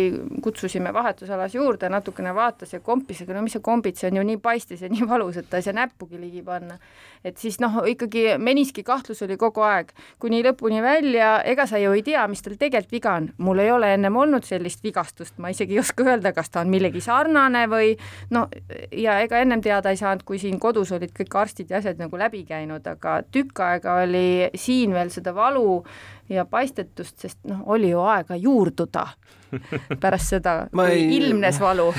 kutsusime 0.44 0.92
vahetusalas 0.94 1.54
juurde, 1.54 1.88
natukene 1.90 2.34
vaatas 2.34 2.72
ja 2.72 2.80
kompis, 2.80 3.24
aga 3.24 3.34
no 3.34 3.42
mis 3.42 3.56
sa 3.56 3.62
kombid, 3.64 3.98
see 3.98 4.12
on 4.12 4.20
ju 4.20 4.26
nii 4.30 4.38
paistis 4.42 4.84
ja 4.84 4.90
nii 4.92 5.08
valus, 5.08 5.40
et 5.40 5.48
ta 5.50 5.58
ei 5.58 5.66
saa 5.66 5.74
näppugi 5.76 6.20
ligi 6.20 6.42
panna. 6.46 6.78
et 7.24 7.38
siis 7.38 7.58
noh, 7.62 7.82
ikkagi 7.86 8.36
meniski 8.38 8.82
kahtlus 8.82 9.22
oli 9.22 9.36
kogu 9.38 9.62
aeg, 9.62 9.92
kuni 10.22 10.42
lõpuni 10.42 10.82
välja, 10.82 11.36
ega 11.46 11.66
sa 11.70 11.78
ju 11.78 11.92
ei 11.94 12.02
tea, 12.06 12.26
mis 12.30 12.42
tal 12.42 12.56
tegelikult 12.58 12.92
viga 12.92 13.16
on. 13.18 13.28
mul 13.38 13.58
ei 13.58 13.70
ole 13.70 13.92
ennem 13.94 14.16
olnud 14.16 14.46
sellist 14.46 14.82
vigastust, 14.84 15.38
ma 15.38 15.50
isegi 15.50 15.74
ei 15.74 15.82
oska 15.82 16.06
öelda, 16.06 16.32
kas 16.32 16.50
ta 16.50 16.62
on 16.62 16.70
millegi 16.70 17.02
sarnane 17.02 17.66
või 17.70 17.96
no 18.30 18.46
ja 18.92 19.18
ega 19.22 19.42
ennem 19.42 19.62
teada 19.62 19.90
ei 19.90 19.98
saanud, 19.98 20.22
kui 20.26 20.38
siin 20.38 20.60
kodus 20.62 20.92
olid 20.92 21.10
kõik 21.16 21.38
arstid 21.42 21.70
ja 21.70 21.82
asjad 21.82 21.98
nagu 21.98 22.18
läbi 22.18 22.44
käinud, 22.46 22.86
aga 22.86 23.20
tükk 23.32 23.62
aega 23.66 23.98
oli 24.02 24.11
oli 24.12 24.50
siin 24.54 24.92
veel 24.94 25.10
seda 25.10 25.34
valu 25.34 25.80
ja 26.32 26.44
paistetust, 26.48 27.18
sest 27.24 27.40
noh, 27.48 27.64
oli 27.74 27.90
ju 27.92 28.02
aega 28.04 28.36
juurduda 28.38 29.08
pärast 30.02 30.32
seda, 30.32 30.54
ei... 30.88 31.04
ilmnes 31.18 31.58
valu, 31.60 31.90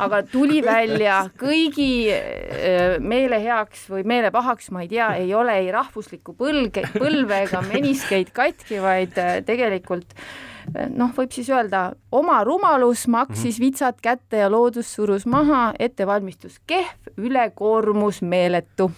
aga 0.00 0.22
tuli 0.28 0.62
välja 0.64 1.18
kõigi 1.40 1.90
äh, 2.14 2.96
meele 3.04 3.40
heaks 3.42 3.84
või 3.92 4.06
meele 4.08 4.32
pahaks, 4.34 4.70
ma 4.72 4.84
ei 4.84 4.90
tea, 4.92 5.10
ei 5.20 5.34
ole 5.36 5.58
ei 5.64 5.68
rahvuslikku 5.74 6.36
põlge, 6.38 6.86
põlve 6.94 7.42
ega 7.46 7.60
meniskeid 7.66 8.32
katki, 8.32 8.80
vaid 8.82 9.20
äh, 9.20 9.34
tegelikult 9.44 10.16
äh, 10.16 10.88
noh, 10.94 11.12
võib 11.16 11.36
siis 11.36 11.52
öelda, 11.52 11.90
oma 12.14 12.40
rumalus 12.48 13.04
maksis 13.12 13.58
mhm. 13.58 13.66
vitsad 13.66 14.02
kätte 14.04 14.44
ja 14.44 14.50
loodus 14.52 14.94
surus 14.96 15.28
maha, 15.28 15.70
ettevalmistus 15.78 16.60
kehv, 16.66 17.12
ülekoormus 17.20 18.22
meeletu 18.24 18.88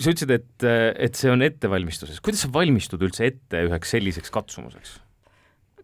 sa 0.00 0.12
ütlesid, 0.12 0.34
et, 0.34 0.66
et 1.06 1.18
see 1.18 1.32
on 1.32 1.42
ettevalmistuses, 1.44 2.20
kuidas 2.24 2.44
sa 2.46 2.52
valmistud 2.54 3.02
üldse 3.04 3.26
ette 3.28 3.64
üheks 3.68 3.96
selliseks 3.96 4.32
katsumuseks? 4.34 5.00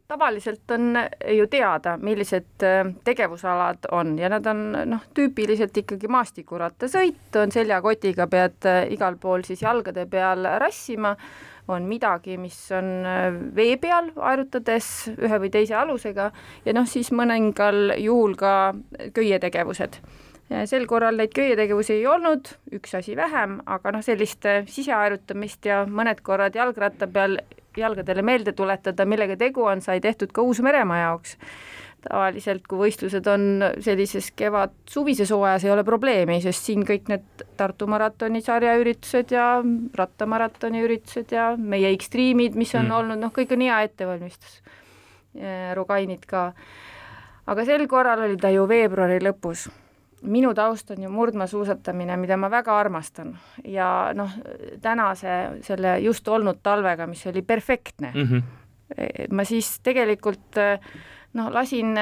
tavaliselt 0.09 0.71
on 0.71 0.97
ju 1.37 1.47
teada, 1.47 1.97
millised 2.01 2.65
äh, 2.65 2.87
tegevusalad 3.05 3.91
on 3.93 4.15
ja 4.19 4.31
nad 4.33 4.47
on 4.49 4.63
noh, 4.89 5.05
tüüpiliselt 5.15 5.77
ikkagi 5.83 6.09
maastikurattasõit, 6.09 7.37
on 7.37 7.53
seljakotiga, 7.53 8.27
pead 8.31 8.69
äh, 8.69 8.87
igal 8.95 9.19
pool 9.21 9.45
siis 9.45 9.63
jalgade 9.63 10.07
peal 10.09 10.49
rassima, 10.63 11.13
on 11.69 11.85
midagi, 11.85 12.39
mis 12.41 12.57
on 12.73 12.89
äh, 13.05 13.27
vee 13.57 13.77
peal 13.77 14.09
aerutades 14.17 15.11
ühe 15.13 15.43
või 15.45 15.53
teise 15.53 15.77
alusega 15.77 16.31
ja 16.65 16.77
noh, 16.77 16.89
siis 16.89 17.13
mõningal 17.13 17.93
juhul 18.01 18.39
ka 18.41 18.55
köietegevused 19.13 20.01
sel 20.49 20.87
korral 20.89 21.19
neid 21.21 21.33
köietegevusi 21.37 21.99
ei 21.99 22.07
olnud, 22.09 22.49
üks 22.79 22.95
asi 22.97 23.17
vähem, 23.17 23.59
aga 23.69 23.93
noh, 23.93 24.05
sellist 24.05 24.47
äh, 24.49 24.63
siseaerutamist 24.69 25.69
ja 25.69 25.83
mõned 25.85 26.23
korrad 26.25 26.57
jalgratta 26.57 27.09
peal 27.13 27.39
jalgadele 27.77 28.25
meelde 28.27 28.55
tuletada, 28.57 29.07
millega 29.07 29.37
tegu 29.39 29.67
on, 29.69 29.83
sai 29.85 30.01
tehtud 30.01 30.33
ka 30.35 30.43
Uus-Meremaa 30.43 31.03
jaoks. 31.05 31.37
tavaliselt, 31.99 32.63
kui 32.71 32.79
võistlused 32.79 33.27
on 33.27 33.65
sellises 33.83 34.29
kevad-suvises 34.39 35.33
hooajas, 35.35 35.65
ei 35.67 35.73
ole 35.75 35.83
probleemi, 35.85 36.37
sest 36.41 36.69
siin 36.69 36.85
kõik 36.87 37.11
need 37.11 37.43
Tartu 37.59 37.89
maratoni 37.91 38.39
sarjaüritused 38.47 39.35
ja 39.35 39.49
rattamaratoni 39.99 40.85
üritused 40.87 41.35
ja 41.35 41.49
meie 41.59 41.91
X-Streamid, 41.97 42.55
mis 42.55 42.71
on 42.79 42.87
mm. 42.87 42.95
olnud, 43.01 43.21
noh, 43.25 43.35
kõik 43.35 43.53
on 43.57 43.67
hea 43.67 43.81
ettevalmistus. 43.89 44.61
Rogainid 45.75 46.23
ka. 46.27 46.53
aga 47.47 47.67
sel 47.67 47.85
korral 47.91 48.23
oli 48.25 48.39
ta 48.41 48.55
ju 48.55 48.65
veebruari 48.71 49.19
lõpus 49.23 49.67
minu 50.23 50.55
taust 50.55 50.91
on 50.91 51.03
ju 51.03 51.11
murdmaasuusatamine, 51.11 52.17
mida 52.17 52.37
ma 52.37 52.51
väga 52.51 52.79
armastan 52.79 53.37
ja 53.65 54.11
noh, 54.15 54.33
tänase 54.83 55.61
selle 55.67 55.99
just 56.03 56.29
olnud 56.29 56.63
talvega, 56.63 57.07
mis 57.07 57.27
oli 57.27 57.43
perfektne 57.43 58.13
mm, 58.15 58.27
-hmm. 58.27 59.31
ma 59.31 59.45
siis 59.45 59.81
tegelikult 59.83 60.59
noh, 61.33 61.51
lasin 61.53 61.95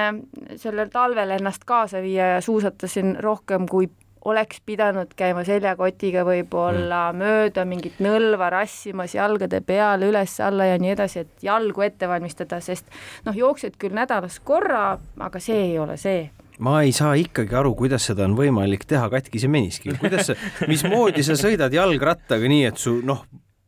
sellel 0.56 0.88
talvel 0.88 1.30
ennast 1.30 1.64
kaasa 1.64 2.02
viia 2.02 2.26
ja 2.34 2.40
suusatasin 2.40 3.16
rohkem 3.20 3.66
kui 3.66 3.90
oleks 4.26 4.60
pidanud 4.66 5.12
käima 5.16 5.44
seljakotiga 5.46 6.24
võib-olla 6.26 7.12
mm. 7.12 7.20
mööda 7.20 7.64
mingit 7.68 8.00
nõlva 8.02 8.50
rassimas 8.50 9.14
jalgade 9.14 9.60
peale 9.66 10.08
üles-alla 10.10 10.66
ja 10.72 10.80
nii 10.82 10.94
edasi, 10.96 11.22
et 11.22 11.46
jalgu 11.46 11.86
ette 11.86 12.08
valmistada, 12.10 12.58
sest 12.60 12.90
noh, 13.26 13.36
jooksed 13.36 13.78
küll 13.78 13.94
nädalas 13.94 14.40
korra, 14.44 14.98
aga 15.28 15.42
see 15.42 15.60
ei 15.68 15.78
ole 15.78 15.96
see 16.00 16.26
ma 16.64 16.80
ei 16.86 16.92
saa 16.96 17.14
ikkagi 17.20 17.56
aru, 17.58 17.74
kuidas 17.78 18.06
seda 18.10 18.26
on 18.26 18.36
võimalik 18.38 18.86
teha 18.88 19.08
katkise 19.12 19.50
meniskiga, 19.52 19.98
kuidas 20.00 20.30
sa, 20.30 20.36
mismoodi 20.70 21.24
sa 21.26 21.36
sõidad 21.38 21.74
jalgrattaga 21.74 22.48
nii, 22.50 22.64
et 22.70 22.80
su 22.80 22.98
noh, 23.06 23.24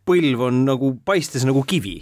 põlv 0.08 0.46
on 0.48 0.62
nagu 0.68 0.94
paistes 1.04 1.44
nagu 1.48 1.64
kivi? 1.68 2.00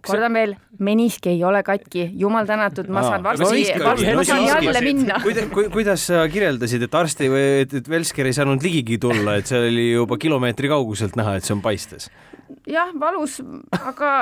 Kordan 0.00 0.32
veel, 0.32 0.54
meniski 0.80 1.34
ei 1.34 1.42
ole 1.44 1.60
katki, 1.60 2.06
jumal 2.16 2.46
tänatud, 2.48 2.86
ma 2.88 3.02
saan 3.04 3.24
varsti, 3.24 3.74
varsti 3.84 4.14
ma 4.16 4.24
saan 4.24 4.46
jälle 4.46 4.80
minna. 4.80 5.18
kuidas, 5.20 5.50
kuidas 5.74 6.06
sa 6.08 6.22
kirjeldasid, 6.32 6.86
et 6.86 6.96
arsti 6.96 7.28
või 7.28 7.42
et, 7.66 7.74
et 7.82 7.90
Velsker 7.92 8.30
ei 8.30 8.36
saanud 8.36 8.64
ligigi 8.64 8.96
tulla, 9.02 9.36
et 9.36 9.50
see 9.50 9.60
oli 9.60 9.90
juba 9.90 10.16
kilomeetri 10.20 10.72
kauguselt 10.72 11.20
näha, 11.20 11.36
et 11.36 11.44
see 11.44 11.52
on 11.58 11.60
paistes? 11.64 12.08
jah, 12.64 12.94
valus, 12.96 13.42
aga 13.76 14.14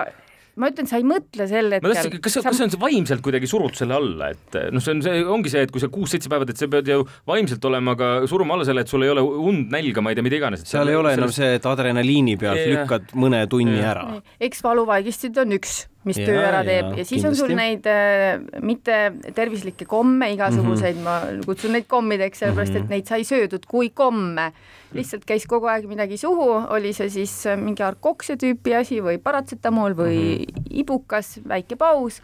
ma 0.58 0.70
ütlen, 0.72 0.88
sa 0.90 0.98
ei 1.00 1.06
mõtle 1.06 1.46
sel 1.50 1.72
hetkel. 1.76 2.18
kas, 2.24 2.38
kas 2.44 2.58
see 2.58 2.66
on 2.66 2.74
vaimselt 2.82 3.22
kuidagi 3.24 3.50
surud 3.50 3.76
selle 3.78 3.96
alla, 3.98 4.30
et 4.34 4.58
noh, 4.74 4.82
see 4.84 4.96
on, 4.96 5.02
see 5.04 5.24
ongi 5.36 5.52
see, 5.52 5.66
et 5.66 5.74
kui 5.74 5.82
sa 5.82 5.90
kuus-seitse 5.92 6.30
päeva 6.32 6.48
teed, 6.48 6.60
sa 6.60 6.70
pead 6.72 6.90
ju 6.92 7.04
vaimselt 7.28 7.64
olema 7.70 7.94
ka 7.98 8.10
suruma 8.30 8.56
alla 8.56 8.66
selle, 8.68 8.84
et 8.86 8.92
sul 8.92 9.06
ei 9.06 9.12
ole 9.14 9.24
und, 9.24 9.68
nälga, 9.74 10.04
ma 10.04 10.12
ei 10.12 10.18
tea, 10.18 10.26
mida 10.26 10.40
iganes. 10.40 10.66
seal 10.68 10.90
ei 10.90 10.98
ole 10.98 11.14
enam 11.18 11.32
see, 11.34 11.54
et 11.58 11.68
adrenaliini 11.68 12.38
pealt 12.40 12.62
ja, 12.62 12.72
lükkad 12.74 13.14
mõne 13.18 13.44
tunni 13.50 13.78
ja. 13.80 13.92
ära. 13.94 14.08
eks 14.48 14.64
valuvaigistid 14.66 15.38
on 15.44 15.56
üks 15.58 15.84
mis 16.08 16.18
ja, 16.20 16.26
töö 16.28 16.40
ära 16.42 16.62
teeb 16.66 16.90
ja, 16.90 16.96
ja 17.00 17.04
siis 17.04 17.22
kindlasti. 17.22 17.28
on 17.30 17.36
sul 17.38 17.54
neid 17.58 17.86
äh, 17.90 18.62
mitte 18.64 18.98
tervislikke 19.36 19.86
komme 19.88 20.30
igasuguseid 20.34 20.96
mm, 20.96 21.06
-hmm. 21.06 21.38
ma 21.38 21.46
kutsun 21.46 21.74
neid 21.76 21.88
kommideks, 21.88 22.42
sellepärast 22.42 22.72
mm 22.72 22.78
-hmm. 22.78 22.84
et 22.84 22.90
neid 22.96 23.06
sai 23.06 23.24
söödud 23.24 23.66
kui 23.68 23.90
komme. 23.90 24.52
lihtsalt 24.92 25.24
käis 25.28 25.44
kogu 25.46 25.66
aeg 25.68 25.84
midagi 25.88 26.16
suhu, 26.16 26.48
oli 26.68 26.92
see 26.92 27.10
siis 27.10 27.46
äh, 27.46 27.58
mingi 27.60 27.82
arkokse 27.82 28.36
tüüpi 28.36 28.74
asi 28.74 29.00
või 29.04 29.18
paratsetamool 29.18 29.92
või 29.92 30.16
mm 30.16 30.44
-hmm. 30.44 30.62
ibukas, 30.70 31.40
väike 31.48 31.76
paus 31.76 32.22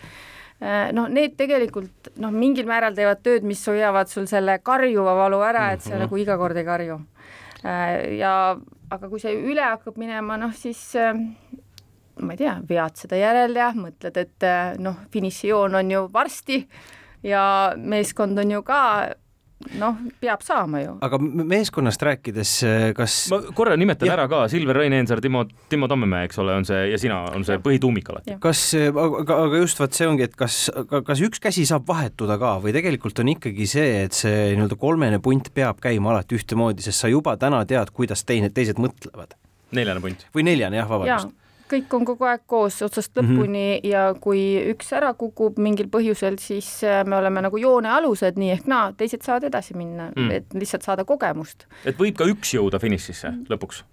äh, 0.63 0.93
noh, 0.93 1.09
need 1.09 1.37
tegelikult 1.37 2.13
noh, 2.17 2.31
mingil 2.31 2.67
määral 2.67 2.95
teevad 2.95 3.21
tööd, 3.23 3.43
mis 3.43 3.67
hoiavad 3.67 4.09
sul 4.09 4.27
selle 4.27 4.59
karjuva 4.59 5.15
valu 5.15 5.43
ära, 5.43 5.73
et 5.73 5.81
sa 5.81 5.91
mm 5.91 5.95
-hmm. 5.95 6.01
nagu 6.01 6.17
iga 6.17 6.39
kord 6.39 6.57
ei 6.57 6.65
karju. 6.65 7.01
Äh, 7.65 8.17
ja 8.19 8.57
aga 8.91 9.09
kui 9.09 9.21
see 9.21 9.35
üle 9.35 9.63
hakkab 9.63 9.97
minema, 9.97 10.37
noh 10.37 10.53
siis 10.53 10.95
ma 12.23 12.35
ei 12.35 12.41
tea, 12.45 12.55
vead 12.69 13.01
seda 13.01 13.19
järel 13.19 13.59
ja 13.59 13.73
mõtled, 13.77 14.23
et 14.23 14.47
eh, 14.47 14.79
noh, 14.83 15.05
finišijoon 15.15 15.81
on 15.81 15.91
ju 15.91 16.07
varsti 16.13 16.63
ja 17.27 17.45
meeskond 17.77 18.39
on 18.39 18.57
ju 18.57 18.65
ka 18.67 18.81
noh, 19.81 19.99
peab 20.21 20.43
saama 20.45 20.81
ju. 20.83 20.95
aga 21.05 21.19
meeskonnast 21.21 22.03
rääkides, 22.05 22.53
eh, 22.69 22.87
kas 22.97 23.17
ma 23.33 23.41
korra 23.57 23.77
nimetan 23.81 24.09
ja. 24.09 24.15
ära 24.17 24.27
ka, 24.31 24.45
Silver 24.53 24.77
Rain 24.79 24.95
Eensaar, 24.97 25.23
Timo, 25.25 25.45
Timo 25.71 25.89
Tammemäe, 25.91 26.29
eks 26.29 26.41
ole, 26.43 26.57
on 26.59 26.67
see 26.69 26.81
ja 26.91 26.99
sina 27.01 27.21
on 27.35 27.47
see 27.47 27.59
põhituumik 27.65 28.11
alati. 28.13 28.37
kas, 28.43 28.65
eh, 28.79 28.91
aga, 28.91 29.39
aga 29.49 29.63
just 29.63 29.81
vot 29.81 29.97
see 29.97 30.09
ongi, 30.11 30.29
et 30.29 30.35
kas, 30.39 30.67
kas 31.07 31.23
üks 31.25 31.43
käsi 31.43 31.67
saab 31.71 31.87
vahetuda 31.89 32.39
ka 32.41 32.57
või 32.65 32.75
tegelikult 32.77 33.23
on 33.25 33.33
ikkagi 33.35 33.69
see, 33.71 34.03
et 34.09 34.17
see 34.17 34.53
nii-öelda 34.53 34.79
kolmene 34.81 35.23
punt 35.25 35.51
peab 35.55 35.81
käima 35.85 36.15
alati 36.15 36.39
ühtemoodi, 36.39 36.85
sest 36.85 37.05
sa 37.05 37.13
juba 37.13 37.39
täna 37.41 37.65
tead, 37.69 37.95
kuidas 37.95 38.27
teine, 38.29 38.53
teised 38.55 38.83
mõtlevad. 38.83 39.39
neljane 39.75 40.05
punt. 40.05 40.29
või 40.35 40.47
neljane 40.51 40.83
jah, 40.83 40.91
vabandust 40.91 41.33
ja 41.33 41.44
kõik 41.71 41.97
on 41.97 42.05
kogu 42.09 42.29
aeg 42.29 42.45
koos 42.51 42.81
otsast 42.85 43.15
mhm. 43.17 43.25
lõpuni 43.25 43.65
mm 43.65 43.79
-hmm. 43.79 43.91
ja 43.91 44.05
kui 44.21 44.43
üks 44.75 44.93
ära 44.97 45.15
kukub 45.15 45.59
mingil 45.59 45.89
põhjusel, 45.93 46.39
siis 46.39 46.69
äh, 46.85 47.05
me 47.07 47.17
oleme 47.17 47.43
nagu 47.45 47.57
joonealused, 47.61 48.39
nii 48.41 48.53
ehk 48.59 48.71
naa, 48.71 48.93
teised 48.93 49.23
saavad 49.23 49.49
edasi 49.51 49.75
minna 49.75 50.11
mm., 50.15 50.31
et 50.31 50.55
lihtsalt 50.55 50.83
saada 50.83 51.05
kogemust. 51.05 51.67
et 51.85 51.99
võib 51.99 52.17
ka 52.17 52.29
üks 52.29 52.55
jõuda 52.55 52.79
finišisse 52.79 53.35
lõpuks? 53.51 53.85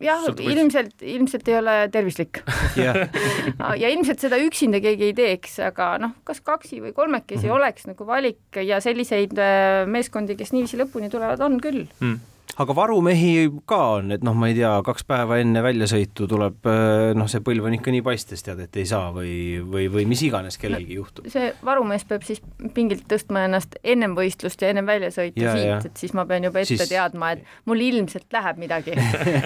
jah, 0.00 0.22
ilmselt, 0.40 1.02
ilmselt 1.02 1.48
ei 1.48 1.56
ole 1.58 1.74
tervislik 1.92 2.40
ja 3.82 3.88
ilmselt 3.88 4.20
seda 4.20 4.38
üksinda 4.40 4.80
keegi 4.80 5.10
ei 5.10 5.14
teeks, 5.14 5.58
aga 5.60 5.98
noh, 5.98 6.14
kas 6.24 6.40
kaksi 6.40 6.80
või 6.80 6.92
kolmekesi 6.92 7.46
mm 7.46 7.50
-hmm. 7.50 7.56
oleks 7.56 7.86
nagu 7.86 8.06
valik 8.06 8.62
ja 8.64 8.80
selliseid 8.80 9.38
äh, 9.38 9.86
meeskondi, 9.86 10.36
kes 10.36 10.52
niiviisi 10.52 10.80
lõpuni 10.80 11.10
tulevad, 11.10 11.40
on 11.40 11.60
küll 11.60 11.84
mm 12.00 12.33
aga 12.60 12.74
varumehi 12.76 13.48
ka 13.68 13.78
on, 13.96 14.12
et 14.14 14.24
noh, 14.26 14.34
ma 14.38 14.48
ei 14.50 14.56
tea, 14.58 14.70
kaks 14.86 15.06
päeva 15.08 15.38
enne 15.42 15.62
väljasõitu 15.64 16.28
tuleb 16.30 16.68
äh, 16.70 17.10
noh, 17.18 17.28
see 17.30 17.42
põlv 17.44 17.66
on 17.68 17.76
ikka 17.78 17.94
nii 17.94 18.04
paistes, 18.06 18.44
tead, 18.46 18.62
et 18.66 18.78
ei 18.78 18.86
saa 18.88 19.10
või, 19.14 19.34
või, 19.60 19.88
või 19.92 20.06
mis 20.10 20.22
iganes 20.26 20.58
kellelgi 20.60 20.98
juhtub. 21.00 21.28
see 21.32 21.50
varumees 21.66 22.06
peab 22.08 22.26
siis 22.26 22.42
pingilt 22.76 23.06
tõstma 23.10 23.46
ennast 23.48 23.78
ennem 23.82 24.14
võistlust 24.18 24.62
ja 24.62 24.70
ennem 24.70 24.86
väljasõitu 24.88 25.42
ja, 25.42 25.56
siit, 25.58 25.90
et 25.90 26.04
siis 26.04 26.14
ma 26.16 26.26
pean 26.30 26.46
juba 26.46 26.62
ette 26.62 26.78
siis... 26.78 26.90
teadma, 26.90 27.34
et 27.34 27.70
mul 27.70 27.82
ilmselt 27.88 28.28
läheb 28.34 28.60
midagi 28.62 28.94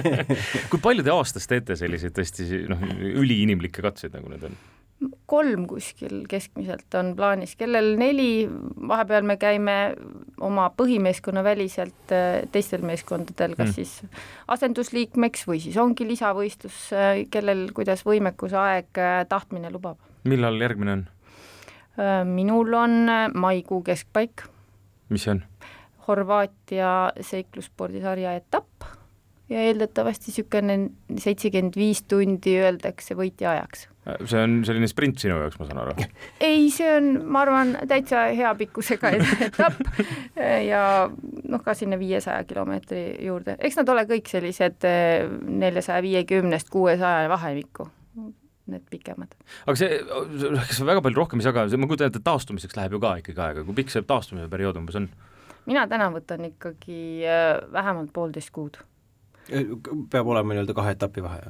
kui 0.71 0.83
palju 0.83 1.07
te 1.07 1.15
aastas 1.15 1.49
teete 1.49 1.79
selliseid 1.81 2.17
tõesti 2.17 2.67
noh, 2.69 2.83
üliinimlikke 3.09 3.85
katseid, 3.85 4.13
nagu 4.19 4.35
need 4.35 4.51
on? 4.51 4.61
Kolm 5.29 5.67
kuskil 5.69 6.23
keskmiselt 6.29 6.95
on 6.97 7.13
plaanis, 7.17 7.53
kellel 7.61 7.93
neli, 8.01 8.49
vahepeal 8.89 9.27
me 9.29 9.37
käime 9.41 9.77
oma 10.45 10.71
põhimeeskonna 10.77 11.43
väliselt 11.45 12.15
äh, 12.17 12.47
teistel 12.53 12.85
meeskondadel, 12.89 13.57
kas 13.59 13.69
mm. 13.69 13.75
siis 13.77 14.49
asendusliikmeks 14.49 15.45
või 15.51 15.61
siis 15.65 15.77
ongi 15.81 16.09
lisavõistlus, 16.09 16.81
äh, 16.97 17.23
kellel 17.31 17.67
kuidas 17.77 18.07
võimekus, 18.09 18.57
aeg, 18.57 18.89
äh, 18.97 19.21
tahtmine 19.29 19.73
lubab. 19.75 20.01
millal 20.29 20.61
järgmine 20.61 20.97
on? 20.99 21.07
minul 22.31 22.75
on 22.79 23.11
maikuu 23.35 23.81
keskpaik. 23.83 24.45
mis 25.11 25.25
see 25.27 25.35
on? 25.35 25.43
Horvaatia 26.07 26.93
seiklusspordisarja 27.21 28.37
etapp 28.39 28.87
ja 29.49 29.63
eeldatavasti 29.65 30.31
niisugune 30.31 30.77
seitsekümmend 31.21 31.77
viis 31.79 32.03
tundi 32.09 32.55
öeldakse 32.61 33.17
võitja 33.17 33.55
ajaks. 33.55 33.87
see 34.29 34.41
on 34.41 34.59
selline 34.65 34.89
sprint 34.89 35.21
sinu 35.21 35.39
jaoks, 35.41 35.59
ma 35.61 35.69
saan 35.69 35.81
aru? 35.83 35.95
ei, 36.49 36.69
see 36.73 36.89
on, 36.93 37.11
ma 37.33 37.43
arvan, 37.47 37.75
täitsa 37.89 38.27
hea 38.37 38.51
pikkusega 38.61 39.13
etapp 39.49 40.03
ja 40.67 40.83
noh, 41.09 41.63
ka 41.65 41.77
sinna 41.79 41.99
viiesaja 42.01 42.45
kilomeetri 42.49 43.05
juurde, 43.25 43.57
eks 43.59 43.81
nad 43.81 43.95
ole 43.95 44.05
kõik 44.11 44.29
sellised 44.31 44.89
eh, 44.89 45.29
neljasaja 45.65 46.05
viiekümnest 46.05 46.73
kuuesaja 46.73 47.31
vahemikku 47.33 47.89
need 48.69 48.85
pikemad. 48.93 49.33
aga 49.65 49.79
see, 49.81 49.97
kas 50.69 50.83
väga 50.85 51.01
palju 51.05 51.23
rohkem 51.23 51.41
ei 51.41 51.49
saa 51.49 51.57
ka, 51.57 51.65
ma 51.81 51.89
kujutan 51.89 52.13
ette, 52.13 52.21
et 52.21 52.29
taastumiseks 52.29 52.77
läheb 52.77 52.99
ju 52.99 53.01
ka 53.01 53.15
ikkagi 53.23 53.45
aega, 53.47 53.65
kui 53.65 53.81
pikk 53.81 53.95
see 53.95 54.05
taastumise 54.05 54.51
periood 54.53 54.77
umbes 54.81 55.01
on? 55.01 55.09
mina 55.69 55.89
täna 55.89 56.11
võtan 56.13 56.45
ikkagi 56.51 57.25
eh, 57.25 57.57
vähemalt 57.73 58.13
poolteist 58.13 58.53
kuud 58.53 58.77
peab 60.11 60.27
olema 60.27 60.55
nii-öelda 60.55 60.77
kahe 60.77 60.95
etapi 60.97 61.23
vahe? 61.25 61.43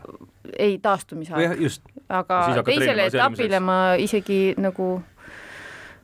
ei, 0.58 0.78
taastumisaeg. 0.82 1.68
aga 2.08 2.62
teisele 2.66 3.08
etapile 3.10 3.60
ma 3.60 3.78
isegi 3.98 4.54
nagu 4.58 4.90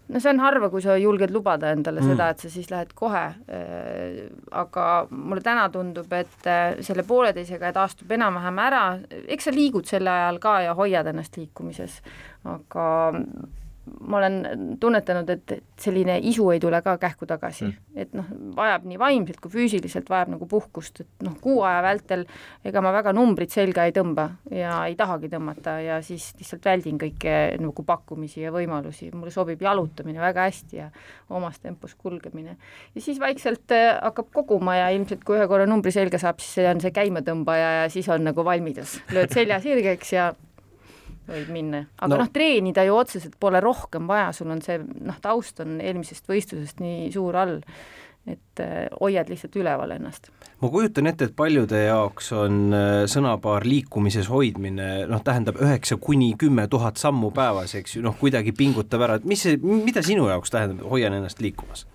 no 0.08 0.20
see 0.20 0.30
on 0.30 0.40
harva, 0.42 0.68
kui 0.72 0.82
sa 0.84 0.96
julged 1.00 1.32
lubada 1.32 1.70
endale 1.72 2.02
mm. 2.02 2.12
seda, 2.12 2.28
et 2.34 2.44
sa 2.44 2.50
siis 2.52 2.70
lähed 2.72 2.92
kohe 2.98 3.22
äh,, 3.24 4.20
aga 4.52 4.86
mulle 5.10 5.44
täna 5.44 5.68
tundub, 5.72 6.12
et 6.12 6.48
äh, 6.50 6.76
selle 6.84 7.06
pooleteisega 7.08 7.72
taastub 7.76 8.12
enam-vähem 8.16 8.62
ära, 8.66 8.84
eks 9.24 9.48
sa 9.48 9.54
liigud 9.54 9.88
sel 9.88 10.08
ajal 10.10 10.40
ka 10.42 10.58
ja 10.66 10.74
hoiad 10.76 11.08
ennast 11.12 11.38
liikumises, 11.40 12.00
aga 12.44 12.88
ma 13.84 14.18
olen 14.18 14.76
tunnetanud, 14.80 15.28
et 15.30 15.52
selline 15.80 16.16
isu 16.30 16.46
ei 16.54 16.60
tule 16.62 16.80
ka 16.84 16.96
kähku 17.00 17.26
tagasi 17.28 17.66
mm., 17.66 17.98
et 18.00 18.14
noh, 18.16 18.28
vajab 18.56 18.86
nii 18.88 18.98
vaimselt 19.00 19.40
kui 19.42 19.52
füüsiliselt, 19.52 20.08
vajab 20.10 20.32
nagu 20.34 20.48
puhkust, 20.48 21.02
et 21.04 21.26
noh, 21.26 21.34
kuu 21.42 21.60
aja 21.66 21.82
vältel 21.84 22.24
ega 22.64 22.82
ma 22.84 22.94
väga 22.94 23.12
numbrit 23.16 23.52
selga 23.54 23.84
ei 23.88 23.94
tõmba 23.96 24.28
ja 24.54 24.78
ei 24.88 24.96
tahagi 24.98 25.28
tõmmata 25.32 25.76
ja 25.84 25.98
siis 26.04 26.30
lihtsalt 26.38 26.64
väldin 26.64 27.00
kõiki 27.00 27.34
nagu 27.60 27.84
pakkumisi 27.86 28.44
ja 28.46 28.54
võimalusi, 28.54 29.10
mulle 29.12 29.34
sobib 29.34 29.62
jalutamine 29.64 30.22
väga 30.22 30.48
hästi 30.48 30.80
ja 30.80 30.88
omas 31.28 31.60
tempos 31.60 31.94
kulgemine. 31.94 32.56
ja 32.94 33.04
siis 33.04 33.20
vaikselt 33.20 33.72
äh, 33.76 33.98
hakkab 34.00 34.32
koguma 34.32 34.78
ja 34.80 34.88
ilmselt 34.96 35.24
kui 35.24 35.38
ühe 35.38 35.48
korra 35.50 35.68
numbri 35.68 35.92
selga 35.94 36.20
saab, 36.20 36.40
siis 36.40 36.60
see 36.60 36.70
on 36.70 36.80
see 36.80 36.94
käimatõmbaja 36.94 37.70
ja 37.82 37.86
siis 37.92 38.08
on 38.08 38.24
nagu 38.30 38.44
valmidus, 38.44 38.98
lööd 39.12 39.32
selja 39.34 39.60
sirgeks 39.64 40.16
ja 40.16 40.32
võib 41.28 41.50
minna, 41.52 41.84
aga 41.98 42.14
no. 42.14 42.22
noh, 42.22 42.30
treenida 42.32 42.84
ju 42.86 42.96
otseselt 42.98 43.36
pole 43.40 43.60
rohkem 43.64 44.08
vaja, 44.10 44.32
sul 44.36 44.52
on 44.52 44.62
see 44.64 44.80
noh, 44.80 45.18
taust 45.24 45.62
on 45.64 45.78
eelmisest 45.80 46.28
võistlusest 46.28 46.82
nii 46.84 47.10
suur 47.14 47.38
all, 47.40 47.60
et 48.28 48.60
äh, 48.64 48.86
hoiad 49.00 49.28
lihtsalt 49.32 49.56
üleval 49.60 49.94
ennast. 49.96 50.30
ma 50.60 50.70
kujutan 50.72 51.08
ette, 51.10 51.28
et 51.28 51.36
paljude 51.36 51.80
jaoks 51.86 52.30
on 52.36 52.60
äh, 52.76 52.92
sõnapaar 53.10 53.66
liikumises 53.68 54.28
hoidmine 54.32 55.06
noh, 55.10 55.24
tähendab 55.24 55.60
üheksa 55.60 55.98
kuni 56.00 56.32
kümme 56.40 56.68
tuhat 56.72 57.00
sammu 57.00 57.32
päevas, 57.36 57.76
eks 57.80 57.98
ju, 57.98 58.04
noh, 58.04 58.16
kuidagi 58.20 58.52
pingutab 58.56 59.04
ära, 59.08 59.20
et 59.20 59.28
mis 59.28 59.44
see, 59.44 59.58
mida 59.60 60.04
sinu 60.04 60.28
jaoks 60.32 60.52
tähendab, 60.54 60.86
hoian 60.92 61.16
ennast 61.16 61.40
liikumas? 61.44 61.86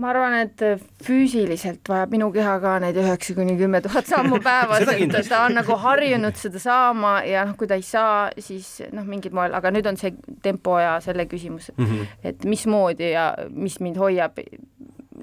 Ma 0.00 0.10
arvan, 0.10 0.34
et 0.42 0.62
füüsiliselt 1.06 1.86
vajab 1.88 2.14
minu 2.14 2.30
keha 2.34 2.54
ka 2.62 2.74
neid 2.82 2.96
üheksa 2.98 3.36
kuni 3.36 3.54
kümme 3.58 3.80
tuhat 3.84 4.08
sammu 4.10 4.40
päevas 4.42 4.88
et 4.90 5.28
ta 5.28 5.44
on 5.46 5.54
nagu 5.60 5.76
harjunud 5.84 6.34
seda 6.38 6.62
saama 6.62 7.14
ja 7.28 7.44
noh, 7.46 7.54
kui 7.58 7.70
ta 7.70 7.78
ei 7.78 7.86
saa, 7.86 8.28
siis 8.42 8.80
noh, 8.94 9.06
mingil 9.06 9.34
moel, 9.36 9.54
aga 9.54 9.70
nüüd 9.74 9.86
on 9.90 10.00
see 10.00 10.14
tempo 10.42 10.80
ja 10.82 10.96
selle 11.04 11.28
küsimus 11.30 11.70
mm, 11.76 11.84
-hmm. 11.86 12.18
et 12.30 12.44
mismoodi 12.44 13.12
ja 13.12 13.32
mis 13.50 13.78
mind 13.80 14.00
hoiab. 14.02 14.42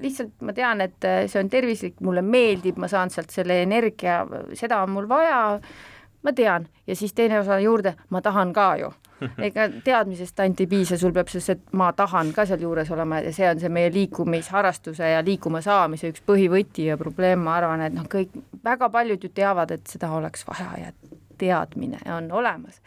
lihtsalt 0.02 0.40
ma 0.40 0.52
tean, 0.52 0.80
et 0.80 1.04
see 1.28 1.38
on 1.38 1.48
tervislik, 1.52 2.00
mulle 2.00 2.22
meeldib, 2.22 2.78
ma 2.80 2.88
saan 2.88 3.10
sealt 3.10 3.30
selle 3.30 3.62
energia, 3.62 4.26
seda 4.54 4.82
on 4.82 4.90
mul 4.90 5.08
vaja, 5.08 5.60
ma 6.22 6.32
tean, 6.32 6.66
ja 6.86 6.96
siis 6.96 7.14
teine 7.14 7.40
osa 7.40 7.58
juurde, 7.62 7.94
ma 8.10 8.22
tahan 8.22 8.52
ka 8.52 8.68
ju. 8.80 8.92
Ega 9.46 9.68
teadmisest 9.84 10.40
ainult 10.42 10.60
ei 10.64 10.66
piisa, 10.66 10.96
sul 10.98 11.12
peab 11.14 11.28
see, 11.30 11.54
et 11.54 11.76
ma 11.78 11.92
tahan 11.94 12.32
ka 12.34 12.46
sealjuures 12.48 12.90
olema 12.90 13.20
ja 13.22 13.30
see 13.34 13.46
on 13.46 13.60
see 13.62 13.70
meie 13.70 13.92
liikumisharrastuse 13.94 15.12
ja 15.12 15.20
liikuma 15.22 15.60
saamise 15.62 16.10
üks 16.10 16.24
põhivõti 16.26 16.88
ja 16.88 16.98
probleem, 16.98 17.44
ma 17.46 17.54
arvan, 17.60 17.84
et 17.86 17.94
noh, 17.94 18.08
kõik, 18.10 18.34
väga 18.64 18.90
paljud 18.90 19.22
ju 19.22 19.30
teavad, 19.34 19.70
et 19.76 19.86
seda 19.86 20.10
oleks 20.16 20.42
vaja 20.48 20.72
ja 20.80 20.90
teadmine 21.38 22.02
on 22.16 22.30
olemas. 22.34 22.82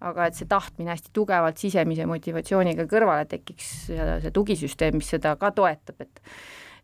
Aga 0.00 0.30
et 0.30 0.38
see 0.38 0.48
tahtmine 0.48 0.94
hästi 0.94 1.10
tugevalt 1.12 1.58
sisemise 1.60 2.06
motivatsiooniga 2.08 2.86
kõrvale 2.88 3.26
tekiks 3.28 3.90
ja 3.92 4.14
see 4.22 4.32
tugisüsteem, 4.32 4.96
mis 4.96 5.10
seda 5.12 5.34
ka 5.40 5.50
toetab, 5.52 6.06
et 6.06 6.22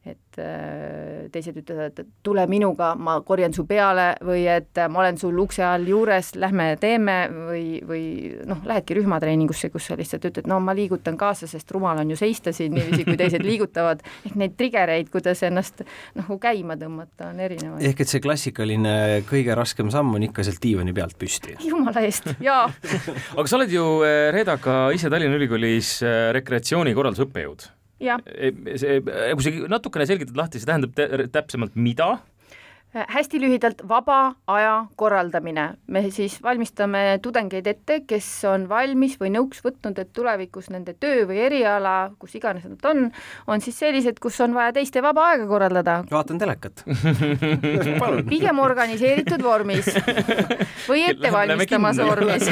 et 0.06 0.38
äh, 0.38 1.26
teised 1.34 1.56
ütlevad, 1.58 1.98
et 1.98 2.08
tule 2.24 2.44
minuga, 2.50 2.92
ma 2.94 3.16
korjan 3.26 3.54
su 3.56 3.64
peale 3.66 4.12
või 4.24 4.44
et 4.50 4.78
ma 4.92 5.02
olen 5.02 5.18
sul 5.18 5.38
ukse 5.42 5.64
all 5.66 5.86
juures, 5.88 6.32
lähme 6.38 6.68
teeme 6.80 7.16
või, 7.32 7.64
või 7.86 8.04
noh, 8.46 8.62
lähedki 8.66 8.98
rühmatreeningusse, 9.00 9.70
kus 9.74 9.88
sa 9.90 9.98
lihtsalt 9.98 10.28
ütled, 10.30 10.48
no 10.50 10.60
ma 10.62 10.74
liigutan 10.76 11.18
kaasa, 11.18 11.48
sest 11.50 11.70
rumal 11.74 11.98
on 12.02 12.12
ju 12.14 12.18
seista 12.20 12.54
siin 12.54 12.76
niiviisi, 12.76 13.06
kui 13.08 13.18
teised 13.18 13.44
liigutavad, 13.50 14.04
ehk 14.28 14.38
neid 14.38 14.56
triggereid, 14.58 15.10
kuidas 15.12 15.42
ennast 15.46 15.82
nagu 16.16 16.38
käima 16.42 16.78
tõmmata, 16.80 17.32
on 17.32 17.42
erinevaid. 17.42 17.86
ehk 17.90 18.04
et 18.04 18.12
see 18.12 18.22
klassikaline 18.22 18.96
kõige 19.28 19.56
raskem 19.58 19.90
samm 19.94 20.14
on 20.18 20.28
ikka 20.28 20.46
sealt 20.46 20.62
diivani 20.62 20.94
pealt 20.96 21.18
püsti? 21.18 21.56
jumala 21.66 22.04
eest, 22.06 22.30
jaa 22.44 22.66
aga 23.38 23.48
sa 23.48 23.58
oled 23.58 23.74
ju, 23.74 23.86
eh, 24.06 24.28
Reeda, 24.36 24.60
ka 24.62 24.86
ise 24.94 25.10
Tallinna 25.10 25.38
Ülikoolis 25.40 25.98
rekreatsioonikorralduse 26.36 27.26
õppejõud 27.26 27.72
see, 28.00 29.00
kui 29.02 29.44
sa 29.46 29.52
natukene 29.72 30.06
selgitad 30.08 30.36
lahti, 30.38 30.60
see 30.60 30.68
tähendab 30.68 31.30
täpsemalt 31.32 31.76
mida? 31.80 32.16
Hästi 33.08 33.40
lühidalt, 33.40 33.82
vaba 33.88 34.34
aja 34.46 34.86
korraldamine. 34.96 35.66
me 35.86 36.02
siis 36.10 36.38
valmistame 36.42 37.18
tudengeid 37.22 37.66
ette, 37.66 38.00
kes 38.08 38.28
on 38.48 38.68
valmis 38.68 39.16
või 39.20 39.30
nõuks 39.34 39.62
võtnud, 39.64 39.98
et 39.98 40.12
tulevikus 40.16 40.70
nende 40.70 40.94
töö 41.00 41.26
või 41.28 41.40
eriala, 41.46 42.12
kus 42.18 42.34
iganes 42.38 42.64
nad 42.64 42.84
on, 42.90 43.10
on 43.46 43.60
siis 43.60 43.78
sellised, 43.78 44.20
kus 44.22 44.40
on 44.40 44.54
vaja 44.54 44.72
teiste 44.76 45.02
vaba 45.02 45.28
aega 45.32 45.46
korraldada. 45.46 45.98
vaatan 46.10 46.38
telekat. 46.38 46.84
Pigem 48.32 48.58
organiseeritud 48.58 49.42
vormis. 49.42 49.90
Või 50.88 51.04
ettevalmistamas 51.10 52.00
vormis. 52.00 52.48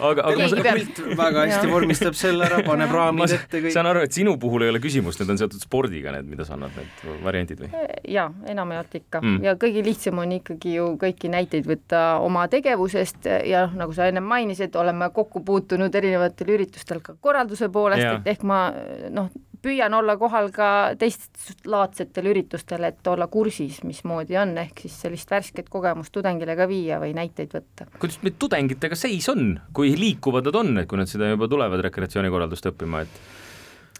Aga, 0.00 0.24
aga 0.24 0.36
ma 0.38 0.48
saan 0.48 1.16
väga 1.18 1.46
hästi 1.46 1.70
vormistab 1.70 2.16
selle 2.18 2.46
ära, 2.48 2.62
paneb 2.66 2.92
raamid 2.94 3.36
ette 3.36 3.62
kõik. 3.64 3.74
saan 3.74 3.88
aru, 3.90 4.04
et 4.06 4.16
sinu 4.16 4.36
puhul 4.40 4.66
ei 4.66 4.72
ole 4.72 4.80
küsimust, 4.82 5.20
need 5.22 5.34
on 5.34 5.40
seotud 5.40 5.62
spordiga, 5.62 6.14
need, 6.16 6.28
mida 6.30 6.46
sa 6.48 6.56
annad, 6.56 6.74
need 6.78 7.24
variandid 7.24 7.64
või? 7.64 7.70
jaa, 8.10 8.28
enamjaolt 8.50 8.94
ikka. 9.00 9.20
Mm. 9.22 9.40
Ja 9.44 9.49
kõige 9.60 9.84
lihtsam 9.84 10.18
on 10.22 10.36
ikkagi 10.38 10.76
ju 10.76 10.86
kõiki 11.00 11.30
näiteid 11.32 11.66
võtta 11.68 12.02
oma 12.24 12.46
tegevusest 12.52 13.28
ja 13.48 13.66
noh, 13.66 13.76
nagu 13.84 13.96
sa 13.96 14.08
ennem 14.10 14.26
mainisid, 14.26 14.74
oleme 14.76 15.10
kokku 15.14 15.44
puutunud 15.46 15.94
erinevatel 15.94 16.54
üritustel 16.56 17.02
ka 17.04 17.16
korralduse 17.20 17.70
poolest, 17.72 18.20
et 18.20 18.34
ehk 18.34 18.44
ma 18.46 18.66
noh, 19.10 19.30
püüan 19.62 19.94
olla 19.96 20.16
kohal 20.20 20.48
ka 20.54 20.68
teistlaadsetel 21.00 22.30
üritustel, 22.32 22.84
et 22.88 23.10
olla 23.10 23.28
kursis, 23.32 23.82
mismoodi 23.86 24.38
on, 24.40 24.56
ehk 24.62 24.84
siis 24.86 24.96
sellist 25.04 25.30
värsket 25.30 25.68
kogemust 25.72 26.12
tudengile 26.14 26.56
ka 26.58 26.68
viia 26.70 27.00
või 27.02 27.12
näiteid 27.16 27.52
võtta. 27.56 27.90
kuidas 27.98 28.20
meil 28.24 28.38
tudengitega 28.40 28.96
seis 28.98 29.28
on, 29.32 29.58
kui 29.76 29.92
liikuvad 29.98 30.48
nad 30.48 30.60
on, 30.62 30.72
et 30.80 30.88
kui 30.90 31.00
nad 31.00 31.10
seda 31.10 31.28
juba 31.32 31.48
tulevad 31.50 31.84
rekreatsioonikorraldust 31.88 32.72
õppima, 32.72 33.04
et 33.04 33.20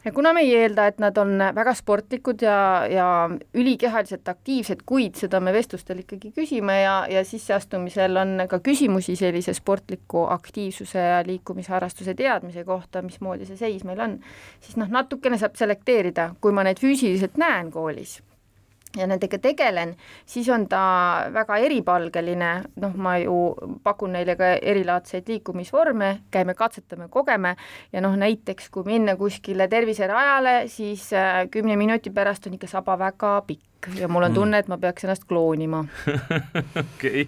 ja 0.04 0.12
kuna 0.12 0.32
me 0.32 0.40
ei 0.44 0.54
eelda, 0.56 0.86
et 0.90 1.00
nad 1.02 1.16
on 1.20 1.34
väga 1.54 1.74
sportlikud 1.76 2.42
ja, 2.42 2.86
ja 2.90 3.06
ülikehaliselt 3.54 4.28
aktiivsed, 4.28 4.84
kuid 4.86 5.18
seda 5.20 5.40
me 5.40 5.52
vestlustel 5.52 6.00
ikkagi 6.04 6.32
küsime 6.36 6.80
ja, 6.80 6.94
ja 7.10 7.24
sisseastumisel 7.26 8.16
on 8.20 8.46
ka 8.48 8.60
küsimusi 8.64 9.16
sellise 9.20 9.54
sportliku 9.56 10.24
aktiivsuse 10.32 11.04
ja 11.04 11.20
liikumisharrastuse 11.26 12.14
teadmise 12.14 12.64
kohta, 12.64 13.02
mismoodi 13.02 13.48
see 13.48 13.60
seis 13.60 13.84
meil 13.84 14.00
on, 14.00 14.18
siis 14.60 14.80
noh, 14.80 14.88
natukene 14.88 15.38
saab 15.40 15.60
selekteerida, 15.60 16.34
kui 16.40 16.56
ma 16.56 16.64
neid 16.66 16.80
füüsiliselt 16.80 17.40
näen 17.40 17.70
koolis 17.74 18.20
ja 18.96 19.06
nendega 19.06 19.38
tegelen, 19.38 19.94
siis 20.26 20.48
on 20.50 20.66
ta 20.70 20.82
väga 21.34 21.60
eripalgeline, 21.62 22.50
noh, 22.82 22.94
ma 22.98 23.16
ju 23.22 23.36
pakun 23.86 24.16
neile 24.16 24.36
ka 24.38 24.52
erilaadseid 24.58 25.28
liikumisvorme, 25.30 26.10
käime, 26.34 26.54
katsetame, 26.58 27.08
kogeme. 27.08 27.54
Ja 27.92 28.02
noh, 28.02 28.16
näiteks 28.18 28.70
kui 28.74 28.86
minna 28.88 29.16
kuskile 29.20 29.68
terviserajale, 29.70 30.64
siis 30.68 31.10
äh, 31.14 31.44
kümne 31.50 31.76
minuti 31.78 32.10
pärast 32.14 32.46
on 32.50 32.58
ikka 32.58 32.70
saba 32.70 32.98
väga 32.98 33.40
pikk. 33.46 33.92
Ja 33.96 34.08
mul 34.12 34.26
on 34.28 34.34
tunne, 34.36 34.58
et 34.60 34.68
ma 34.68 34.76
peaks 34.78 35.06
ennast 35.06 35.24
kloonima. 35.28 35.84
okei. 36.84 37.22
okay 37.22 37.26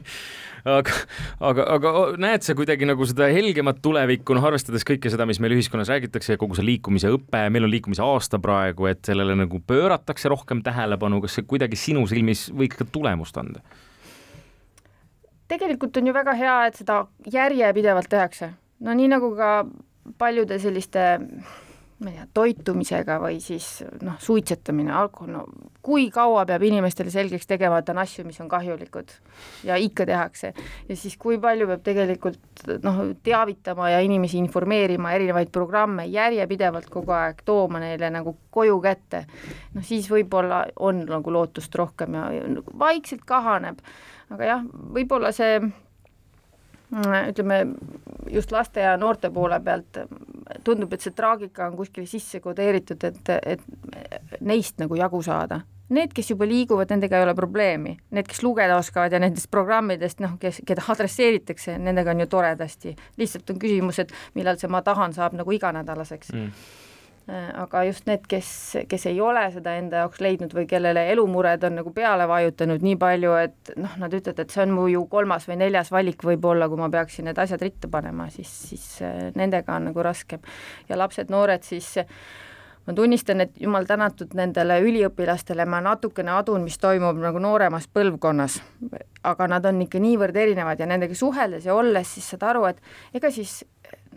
aga, 0.64 0.96
aga, 1.40 1.66
aga 1.76 1.92
näed 2.22 2.44
sa 2.46 2.54
kuidagi 2.58 2.86
nagu 2.88 3.06
seda 3.08 3.28
helgemat 3.32 3.80
tulevikku, 3.84 4.36
noh 4.36 4.46
arvestades 4.46 4.86
kõike 4.88 5.10
seda, 5.12 5.26
mis 5.28 5.40
meil 5.42 5.56
ühiskonnas 5.56 5.90
räägitakse 5.92 6.38
kogu 6.40 6.58
see 6.58 6.66
liikumise 6.66 7.10
õpe, 7.12 7.44
meil 7.52 7.66
on 7.66 7.72
liikumise 7.72 8.04
aasta 8.06 8.40
praegu, 8.42 8.86
et 8.90 9.02
sellele 9.06 9.36
nagu 9.38 9.62
pööratakse 9.66 10.30
rohkem 10.32 10.62
tähelepanu, 10.66 11.22
kas 11.24 11.38
see 11.38 11.48
kuidagi 11.48 11.78
sinu 11.78 12.04
silmis 12.10 12.48
võiks 12.54 12.78
ka 12.80 12.88
tulemust 12.88 13.38
anda? 13.42 13.64
tegelikult 15.52 15.98
on 16.00 16.06
ju 16.08 16.14
väga 16.16 16.32
hea, 16.32 16.54
et 16.68 16.78
seda 16.80 17.02
järjepidevalt 17.28 18.08
tehakse. 18.08 18.52
no 18.80 18.94
nii 18.96 19.10
nagu 19.12 19.34
ka 19.36 19.50
paljude 20.18 20.58
selliste 20.58 21.18
ma 22.02 22.10
ei 22.10 22.16
tea, 22.16 22.26
toitumisega 22.34 23.18
või 23.22 23.38
siis 23.42 23.66
noh, 24.02 24.16
suitsetamine, 24.22 24.92
alkohol, 24.96 25.32
no 25.34 25.44
kui 25.82 26.08
kaua 26.14 26.44
peab 26.48 26.62
inimestele 26.66 27.10
selgeks 27.12 27.48
tegema, 27.50 27.80
et 27.82 27.90
on 27.92 28.00
asju, 28.02 28.24
mis 28.26 28.38
on 28.42 28.48
kahjulikud 28.50 29.12
ja 29.66 29.78
ikka 29.80 30.06
tehakse. 30.08 30.52
ja 30.88 30.96
siis 30.96 31.16
kui 31.20 31.38
palju 31.42 31.68
peab 31.70 31.84
tegelikult 31.86 32.64
noh, 32.84 33.02
teavitama 33.22 33.90
ja 33.94 34.00
inimesi 34.04 34.38
informeerima, 34.42 35.14
erinevaid 35.16 35.52
programme 35.54 36.06
järjepidevalt 36.10 36.90
kogu 36.92 37.14
aeg 37.16 37.42
tooma 37.44 37.82
neile 37.82 38.10
nagu 38.14 38.36
koju 38.50 38.80
kätte, 38.84 39.24
noh 39.74 39.86
siis 39.86 40.10
võib-olla 40.10 40.64
on 40.80 41.04
nagu 41.08 41.34
lootust 41.34 41.74
rohkem 41.78 42.18
ja 42.18 42.28
vaikselt 42.78 43.24
kahaneb, 43.26 43.80
aga 44.32 44.52
jah, 44.54 44.68
võib-olla 44.94 45.32
see 45.34 45.58
ütleme 46.92 47.66
just 48.30 48.52
laste 48.52 48.80
ja 48.80 48.96
noorte 49.00 49.30
poole 49.30 49.60
pealt 49.64 49.98
tundub, 50.64 50.92
et 50.92 51.04
see 51.04 51.14
traagika 51.16 51.66
on 51.70 51.76
kuskile 51.76 52.06
sisse 52.06 52.40
kodeeritud, 52.40 53.04
et, 53.04 53.30
et 53.56 54.40
neist 54.40 54.80
nagu 54.82 54.98
jagu 54.98 55.22
saada. 55.24 55.62
Need, 55.92 56.14
kes 56.16 56.30
juba 56.30 56.46
liiguvad, 56.48 56.88
nendega 56.88 57.18
ei 57.18 57.26
ole 57.26 57.34
probleemi, 57.36 57.96
need, 58.16 58.28
kes 58.28 58.40
lugeda 58.44 58.78
oskavad 58.80 59.12
ja 59.12 59.20
nendest 59.20 59.50
programmidest, 59.52 60.22
noh, 60.24 60.38
kes, 60.40 60.62
keda 60.68 60.84
adresseeritakse, 60.94 61.74
nendega 61.80 62.14
on 62.14 62.22
ju 62.24 62.28
toredasti, 62.32 62.94
lihtsalt 63.20 63.52
on 63.52 63.60
küsimus, 63.60 64.00
et 64.00 64.14
millal 64.38 64.60
see 64.60 64.72
ma 64.72 64.80
tahan 64.84 65.12
saab 65.16 65.36
nagu 65.36 65.58
iganädalaseks. 65.58 66.32
Mm 66.32 66.80
aga 67.30 67.84
just 67.86 68.06
need, 68.10 68.24
kes, 68.28 68.48
kes 68.90 69.06
ei 69.06 69.20
ole 69.22 69.44
seda 69.54 69.76
enda 69.78 70.02
jaoks 70.02 70.20
leidnud 70.24 70.54
või 70.56 70.66
kellele 70.70 71.04
elumured 71.12 71.62
on 71.68 71.76
nagu 71.78 71.92
peale 71.94 72.26
vajutanud 72.28 72.82
nii 72.82 72.96
palju, 72.98 73.34
et 73.38 73.74
noh, 73.78 73.94
nad 74.02 74.14
ütlevad, 74.14 74.42
et 74.42 74.54
see 74.54 74.64
on 74.64 74.74
mu 74.74 74.88
ju 74.90 75.04
kolmas 75.10 75.46
või 75.46 75.60
neljas 75.62 75.92
valik 75.94 76.24
võib-olla, 76.26 76.66
kui 76.68 76.80
ma 76.82 76.90
peaksin 76.90 77.30
need 77.30 77.38
asjad 77.38 77.62
ritta 77.62 77.90
panema, 77.92 78.26
siis, 78.34 78.50
siis 78.72 78.86
äh, 79.06 79.28
nendega 79.38 79.76
on 79.78 79.92
nagu 79.92 80.02
raskem. 80.02 80.42
ja 80.88 80.98
lapsed-noored 80.98 81.62
siis 81.62 81.94
ma 82.86 82.94
tunnistan, 82.98 83.44
et 83.44 83.60
jumal 83.60 83.86
tänatud 83.86 84.34
nendele 84.34 84.80
üliõpilastele, 84.82 85.66
ma 85.70 85.78
natukene 85.84 86.34
adun, 86.34 86.64
mis 86.66 86.78
toimub 86.82 87.20
nagu 87.22 87.42
nooremas 87.42 87.86
põlvkonnas, 87.94 88.58
aga 89.22 89.48
nad 89.54 89.66
on 89.70 89.84
ikka 89.84 90.02
niivõrd 90.02 90.36
erinevad 90.42 90.82
ja 90.82 90.90
nendega 90.90 91.14
suheldes 91.14 91.68
ja 91.68 91.76
olles, 91.78 92.16
siis 92.16 92.32
saad 92.34 92.48
aru, 92.50 92.66
et 92.72 92.82
ega 93.14 93.30
siis 93.30 93.60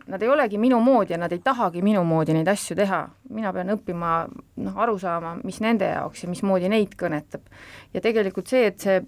nad 0.07 0.21
ei 0.21 0.29
olegi 0.29 0.57
minu 0.61 0.79
moodi 0.83 1.15
ja 1.15 1.19
nad 1.21 1.31
ei 1.33 1.41
tahagi 1.43 1.81
minu 1.85 2.03
moodi 2.05 2.35
neid 2.35 2.47
asju 2.47 2.77
teha. 2.77 3.01
mina 3.29 3.53
pean 3.53 3.73
õppima 3.73 4.15
noh, 4.29 4.77
aru 4.77 4.97
saama, 5.01 5.35
mis 5.43 5.59
nende 5.63 5.89
jaoks 5.89 6.23
ja 6.23 6.29
mismoodi 6.29 6.69
neid 6.69 6.95
kõnetab. 6.99 7.41
ja 7.93 8.01
tegelikult 8.01 8.47
see, 8.47 8.65
et 8.71 8.79
see 8.79 8.99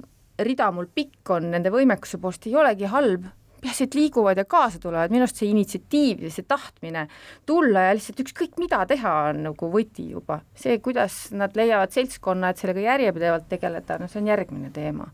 rida 0.44 0.72
mul 0.72 0.88
pikk 0.94 1.30
on 1.34 1.52
nende 1.52 1.74
võimekuse 1.74 2.20
poolest, 2.22 2.48
ei 2.48 2.56
olegi 2.56 2.90
halb, 2.90 3.26
peaasi, 3.62 3.88
et 3.88 3.96
liiguvad 3.98 4.38
ja 4.38 4.46
kaasa 4.46 4.80
tulevad, 4.80 5.12
minu 5.14 5.26
arust 5.26 5.40
see 5.42 5.50
initsiatiiv 5.50 6.26
ja 6.28 6.32
see 6.34 6.46
tahtmine 6.48 7.08
tulla 7.50 7.88
ja 7.88 7.96
lihtsalt 7.98 8.22
ükskõik 8.22 8.60
mida 8.62 8.84
teha, 8.90 9.14
on 9.32 9.42
nagu 9.50 9.72
võti 9.74 10.10
juba. 10.12 10.42
see, 10.56 10.78
kuidas 10.84 11.32
nad 11.32 11.58
leiavad 11.58 11.94
seltskonna, 11.94 12.52
et 12.52 12.62
sellega 12.62 12.86
järjepidevalt 12.86 13.48
tegeleda, 13.50 13.98
no 14.02 14.10
see 14.12 14.22
on 14.22 14.30
järgmine 14.34 14.70
teema. 14.74 15.10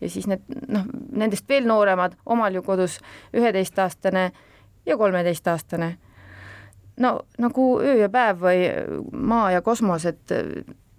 ja 0.00 0.10
siis 0.10 0.28
need 0.30 0.44
noh, 0.68 0.88
nendest 1.12 1.48
veel 1.48 1.68
nooremad, 1.68 2.16
omal 2.26 2.54
ju 2.54 2.64
kodus 2.64 2.98
üheteistaastane 3.36 4.30
ja 4.86 4.96
kolmeteistaastane. 4.96 5.96
no 7.00 7.20
nagu 7.38 7.66
öö 7.80 7.94
ja 7.94 8.08
päev 8.08 8.42
või 8.42 8.68
maa 9.12 9.50
ja 9.50 9.62
kosmos, 9.62 10.04
et 10.06 10.32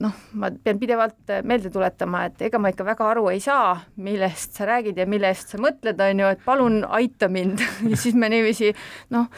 noh, 0.03 0.13
ma 0.39 0.49
pean 0.63 0.79
pidevalt 0.81 1.31
meelde 1.47 1.69
tuletama, 1.71 2.23
et 2.27 2.41
ega 2.47 2.59
ma 2.61 2.71
ikka 2.73 2.85
väga 2.87 3.05
aru 3.13 3.27
ei 3.31 3.39
saa, 3.43 3.75
millest 4.03 4.57
sa 4.57 4.67
räägid 4.67 4.97
ja 4.99 5.05
mille 5.09 5.29
eest 5.31 5.53
sa 5.53 5.59
mõtled, 5.61 5.99
on 6.03 6.23
ju, 6.23 6.31
et 6.33 6.41
palun 6.45 6.79
aita 6.97 7.29
mind 7.31 7.61
ja 7.91 7.99
siis 7.99 8.17
me 8.19 8.29
niiviisi 8.33 8.73
noh, 9.13 9.29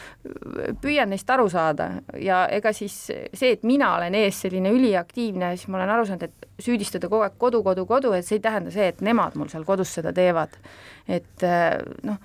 püüan 0.82 1.12
neist 1.12 1.30
aru 1.30 1.48
saada 1.52 1.90
ja 2.22 2.44
ega 2.52 2.72
siis 2.76 2.96
see, 3.06 3.52
et 3.52 3.66
mina 3.68 3.92
olen 3.98 4.16
ees 4.18 4.40
selline 4.46 4.72
üliaktiivne, 4.74 5.52
siis 5.56 5.70
ma 5.70 5.80
olen 5.80 5.94
aru 5.96 6.08
saanud, 6.08 6.26
et 6.26 6.66
süüdistada 6.66 7.10
kogu 7.12 7.26
aeg 7.28 7.38
kodu, 7.38 7.62
kodu, 7.66 7.86
kodu, 7.88 8.16
et 8.16 8.26
see 8.26 8.40
ei 8.40 8.46
tähenda 8.48 8.74
see, 8.74 8.90
et 8.94 9.04
nemad 9.04 9.36
mul 9.38 9.52
seal 9.52 9.66
kodus 9.68 9.92
seda 9.98 10.14
teevad. 10.16 10.56
et 11.06 11.44
noh 12.06 12.18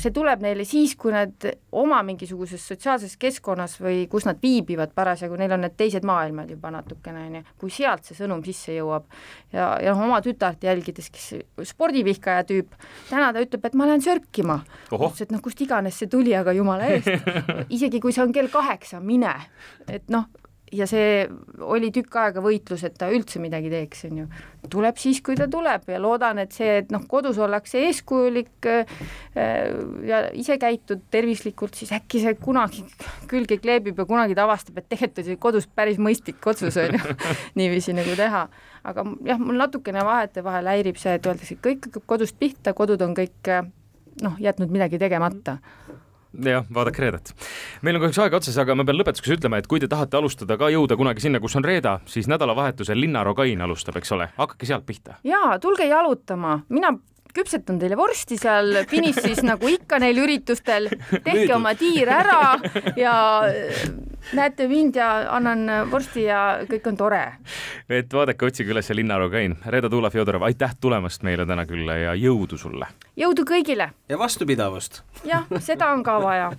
see 0.00 0.12
tuleb 0.14 0.40
neile 0.40 0.64
siis, 0.64 0.94
kui 0.96 1.12
nad 1.12 1.44
oma 1.76 1.98
mingisuguses 2.06 2.64
sotsiaalses 2.70 3.18
keskkonnas 3.20 3.74
või 3.82 4.06
kus 4.10 4.24
nad 4.28 4.40
viibivad 4.42 4.94
parasjagu, 4.96 5.36
neil 5.36 5.52
on 5.52 5.64
need 5.66 5.76
teised 5.76 6.06
maailmad 6.08 6.50
juba 6.52 6.70
natukene, 6.72 7.26
on 7.28 7.38
ju, 7.38 7.42
kui 7.60 7.74
sealt 7.74 8.08
see 8.08 8.16
sõnum 8.16 8.40
sisse 8.46 8.76
jõuab. 8.78 9.04
ja, 9.52 9.74
ja 9.84 9.92
noh, 9.92 10.04
oma 10.06 10.22
tütart 10.24 10.64
jälgides, 10.64 11.10
kes 11.12 11.28
spordivihkaja 11.74 12.46
tüüp, 12.48 12.72
täna 13.10 13.32
ta 13.32 13.44
ütleb, 13.44 13.68
et 13.68 13.76
ma 13.76 13.88
lähen 13.90 14.04
sörkima. 14.04 14.62
ütles, 14.92 15.26
et 15.26 15.34
noh, 15.34 15.42
kust 15.44 15.60
iganes 15.60 16.00
see 16.00 16.08
tuli, 16.08 16.32
aga 16.36 16.56
jumala 16.56 16.88
eest, 16.94 17.28
isegi 17.76 18.00
kui 18.00 18.16
see 18.16 18.24
on 18.24 18.32
kell 18.32 18.48
kaheksa, 18.52 19.00
mine. 19.00 19.34
et 19.88 20.08
noh, 20.12 20.30
ja 20.72 20.86
see 20.88 21.26
oli 21.62 21.90
tükk 21.94 22.16
aega 22.20 22.42
võitlus, 22.44 22.82
et 22.86 22.94
ta 22.98 23.10
üldse 23.12 23.40
midagi 23.42 23.70
teeks, 23.72 24.06
on 24.08 24.22
ju. 24.22 24.26
tuleb 24.72 24.98
siis, 25.00 25.20
kui 25.24 25.36
ta 25.38 25.48
tuleb 25.50 25.88
ja 25.92 26.00
loodan, 26.00 26.40
et 26.42 26.54
see, 26.56 26.78
et 26.82 26.92
noh, 26.94 27.04
kodus 27.08 27.38
ollakse 27.42 27.82
eeskujulik 27.88 28.68
äh, 28.70 29.02
ja 30.08 30.22
ise 30.38 30.56
käitud 30.62 31.04
tervislikult, 31.12 31.76
siis 31.78 31.92
äkki 31.96 32.22
see 32.24 32.34
kunagi 32.40 32.84
külge 33.30 33.58
kleebib 33.62 34.00
ja 34.00 34.08
kunagi 34.08 34.36
ta 34.38 34.46
avastab, 34.48 34.80
et 34.80 34.88
tegelikult 34.92 35.26
oli 35.26 35.38
kodus 35.46 35.68
päris 35.68 36.00
mõistlik 36.02 36.48
otsus, 36.48 36.78
on 36.80 36.96
ju, 36.96 37.16
niiviisi 37.60 37.96
nagu 37.96 38.16
teha. 38.18 38.46
aga 38.88 39.06
jah, 39.28 39.38
mul 39.38 39.60
natukene 39.60 40.04
vahetevahel 40.06 40.72
häirib 40.72 40.98
see, 41.00 41.18
et 41.18 41.26
öeldakse, 41.26 41.58
et 41.58 41.64
kõik 41.64 41.88
hakkab 41.88 42.08
kodust 42.16 42.38
pihta, 42.40 42.72
kodud 42.74 43.02
on 43.04 43.14
kõik 43.18 43.52
noh, 44.22 44.40
jätnud 44.40 44.72
midagi 44.72 44.98
tegemata 45.00 45.58
jah, 46.32 46.66
vaadake 46.74 47.02
Reedet. 47.02 47.34
meil 47.82 47.96
on 47.96 48.04
kahjuks 48.04 48.20
aeg 48.24 48.36
otsas, 48.40 48.58
aga 48.58 48.76
ma 48.78 48.86
pean 48.88 48.98
lõpetuseks 49.00 49.36
ütlema, 49.36 49.60
et 49.60 49.68
kui 49.70 49.80
te 49.80 49.88
tahate 49.90 50.16
alustada 50.16 50.56
ka 50.58 50.70
jõuda 50.72 50.96
kunagi 50.96 51.24
sinna, 51.24 51.40
kus 51.40 51.56
on 51.56 51.64
Reeda, 51.64 51.98
siis 52.06 52.28
nädalavahetusel 52.30 53.00
Linna 53.00 53.24
Rogain 53.24 53.60
alustab, 53.60 53.96
eks 54.00 54.12
ole, 54.16 54.28
hakake 54.36 54.68
sealt 54.68 54.86
pihta. 54.86 55.18
jaa, 55.24 55.58
tulge 55.62 55.86
jalutama, 55.90 56.60
mina 56.68 56.94
küpsetan 57.34 57.78
teile 57.80 57.96
vorsti 57.96 58.38
seal 58.40 58.82
Finissis 58.88 59.42
nagu 59.50 59.68
ikka 59.68 59.98
neil 60.02 60.22
üritustel, 60.22 60.90
tehke 61.24 61.54
oma 61.56 61.74
tiir 61.78 62.10
ära 62.12 62.56
ja 62.96 63.14
näete 64.32 64.68
mind 64.68 64.96
ja 64.96 65.08
annan 65.34 65.66
vorsti 65.90 66.26
ja 66.28 66.42
kõik 66.68 66.86
on 66.88 66.96
tore. 66.96 67.22
et 67.88 68.12
vaadake, 68.12 68.46
otsige 68.46 68.72
üles 68.72 68.90
Linna 68.94 69.18
Rogain. 69.18 69.56
Reeda 69.66 69.90
Tuula-Fjodorov, 69.90 70.46
aitäh 70.46 70.76
tulemast 70.80 71.22
meile 71.22 71.46
täna 71.46 71.66
külla 71.66 71.96
ja 71.98 72.14
jõudu 72.14 72.58
sulle! 72.58 72.86
jõudu 73.16 73.46
kõigile! 73.48 73.90
ja 74.08 74.18
vastupidavust! 74.18 75.02
jah, 75.24 75.48
seda 75.60 75.92
on 75.92 76.04
ka 76.06 76.18
vaja 76.22 76.52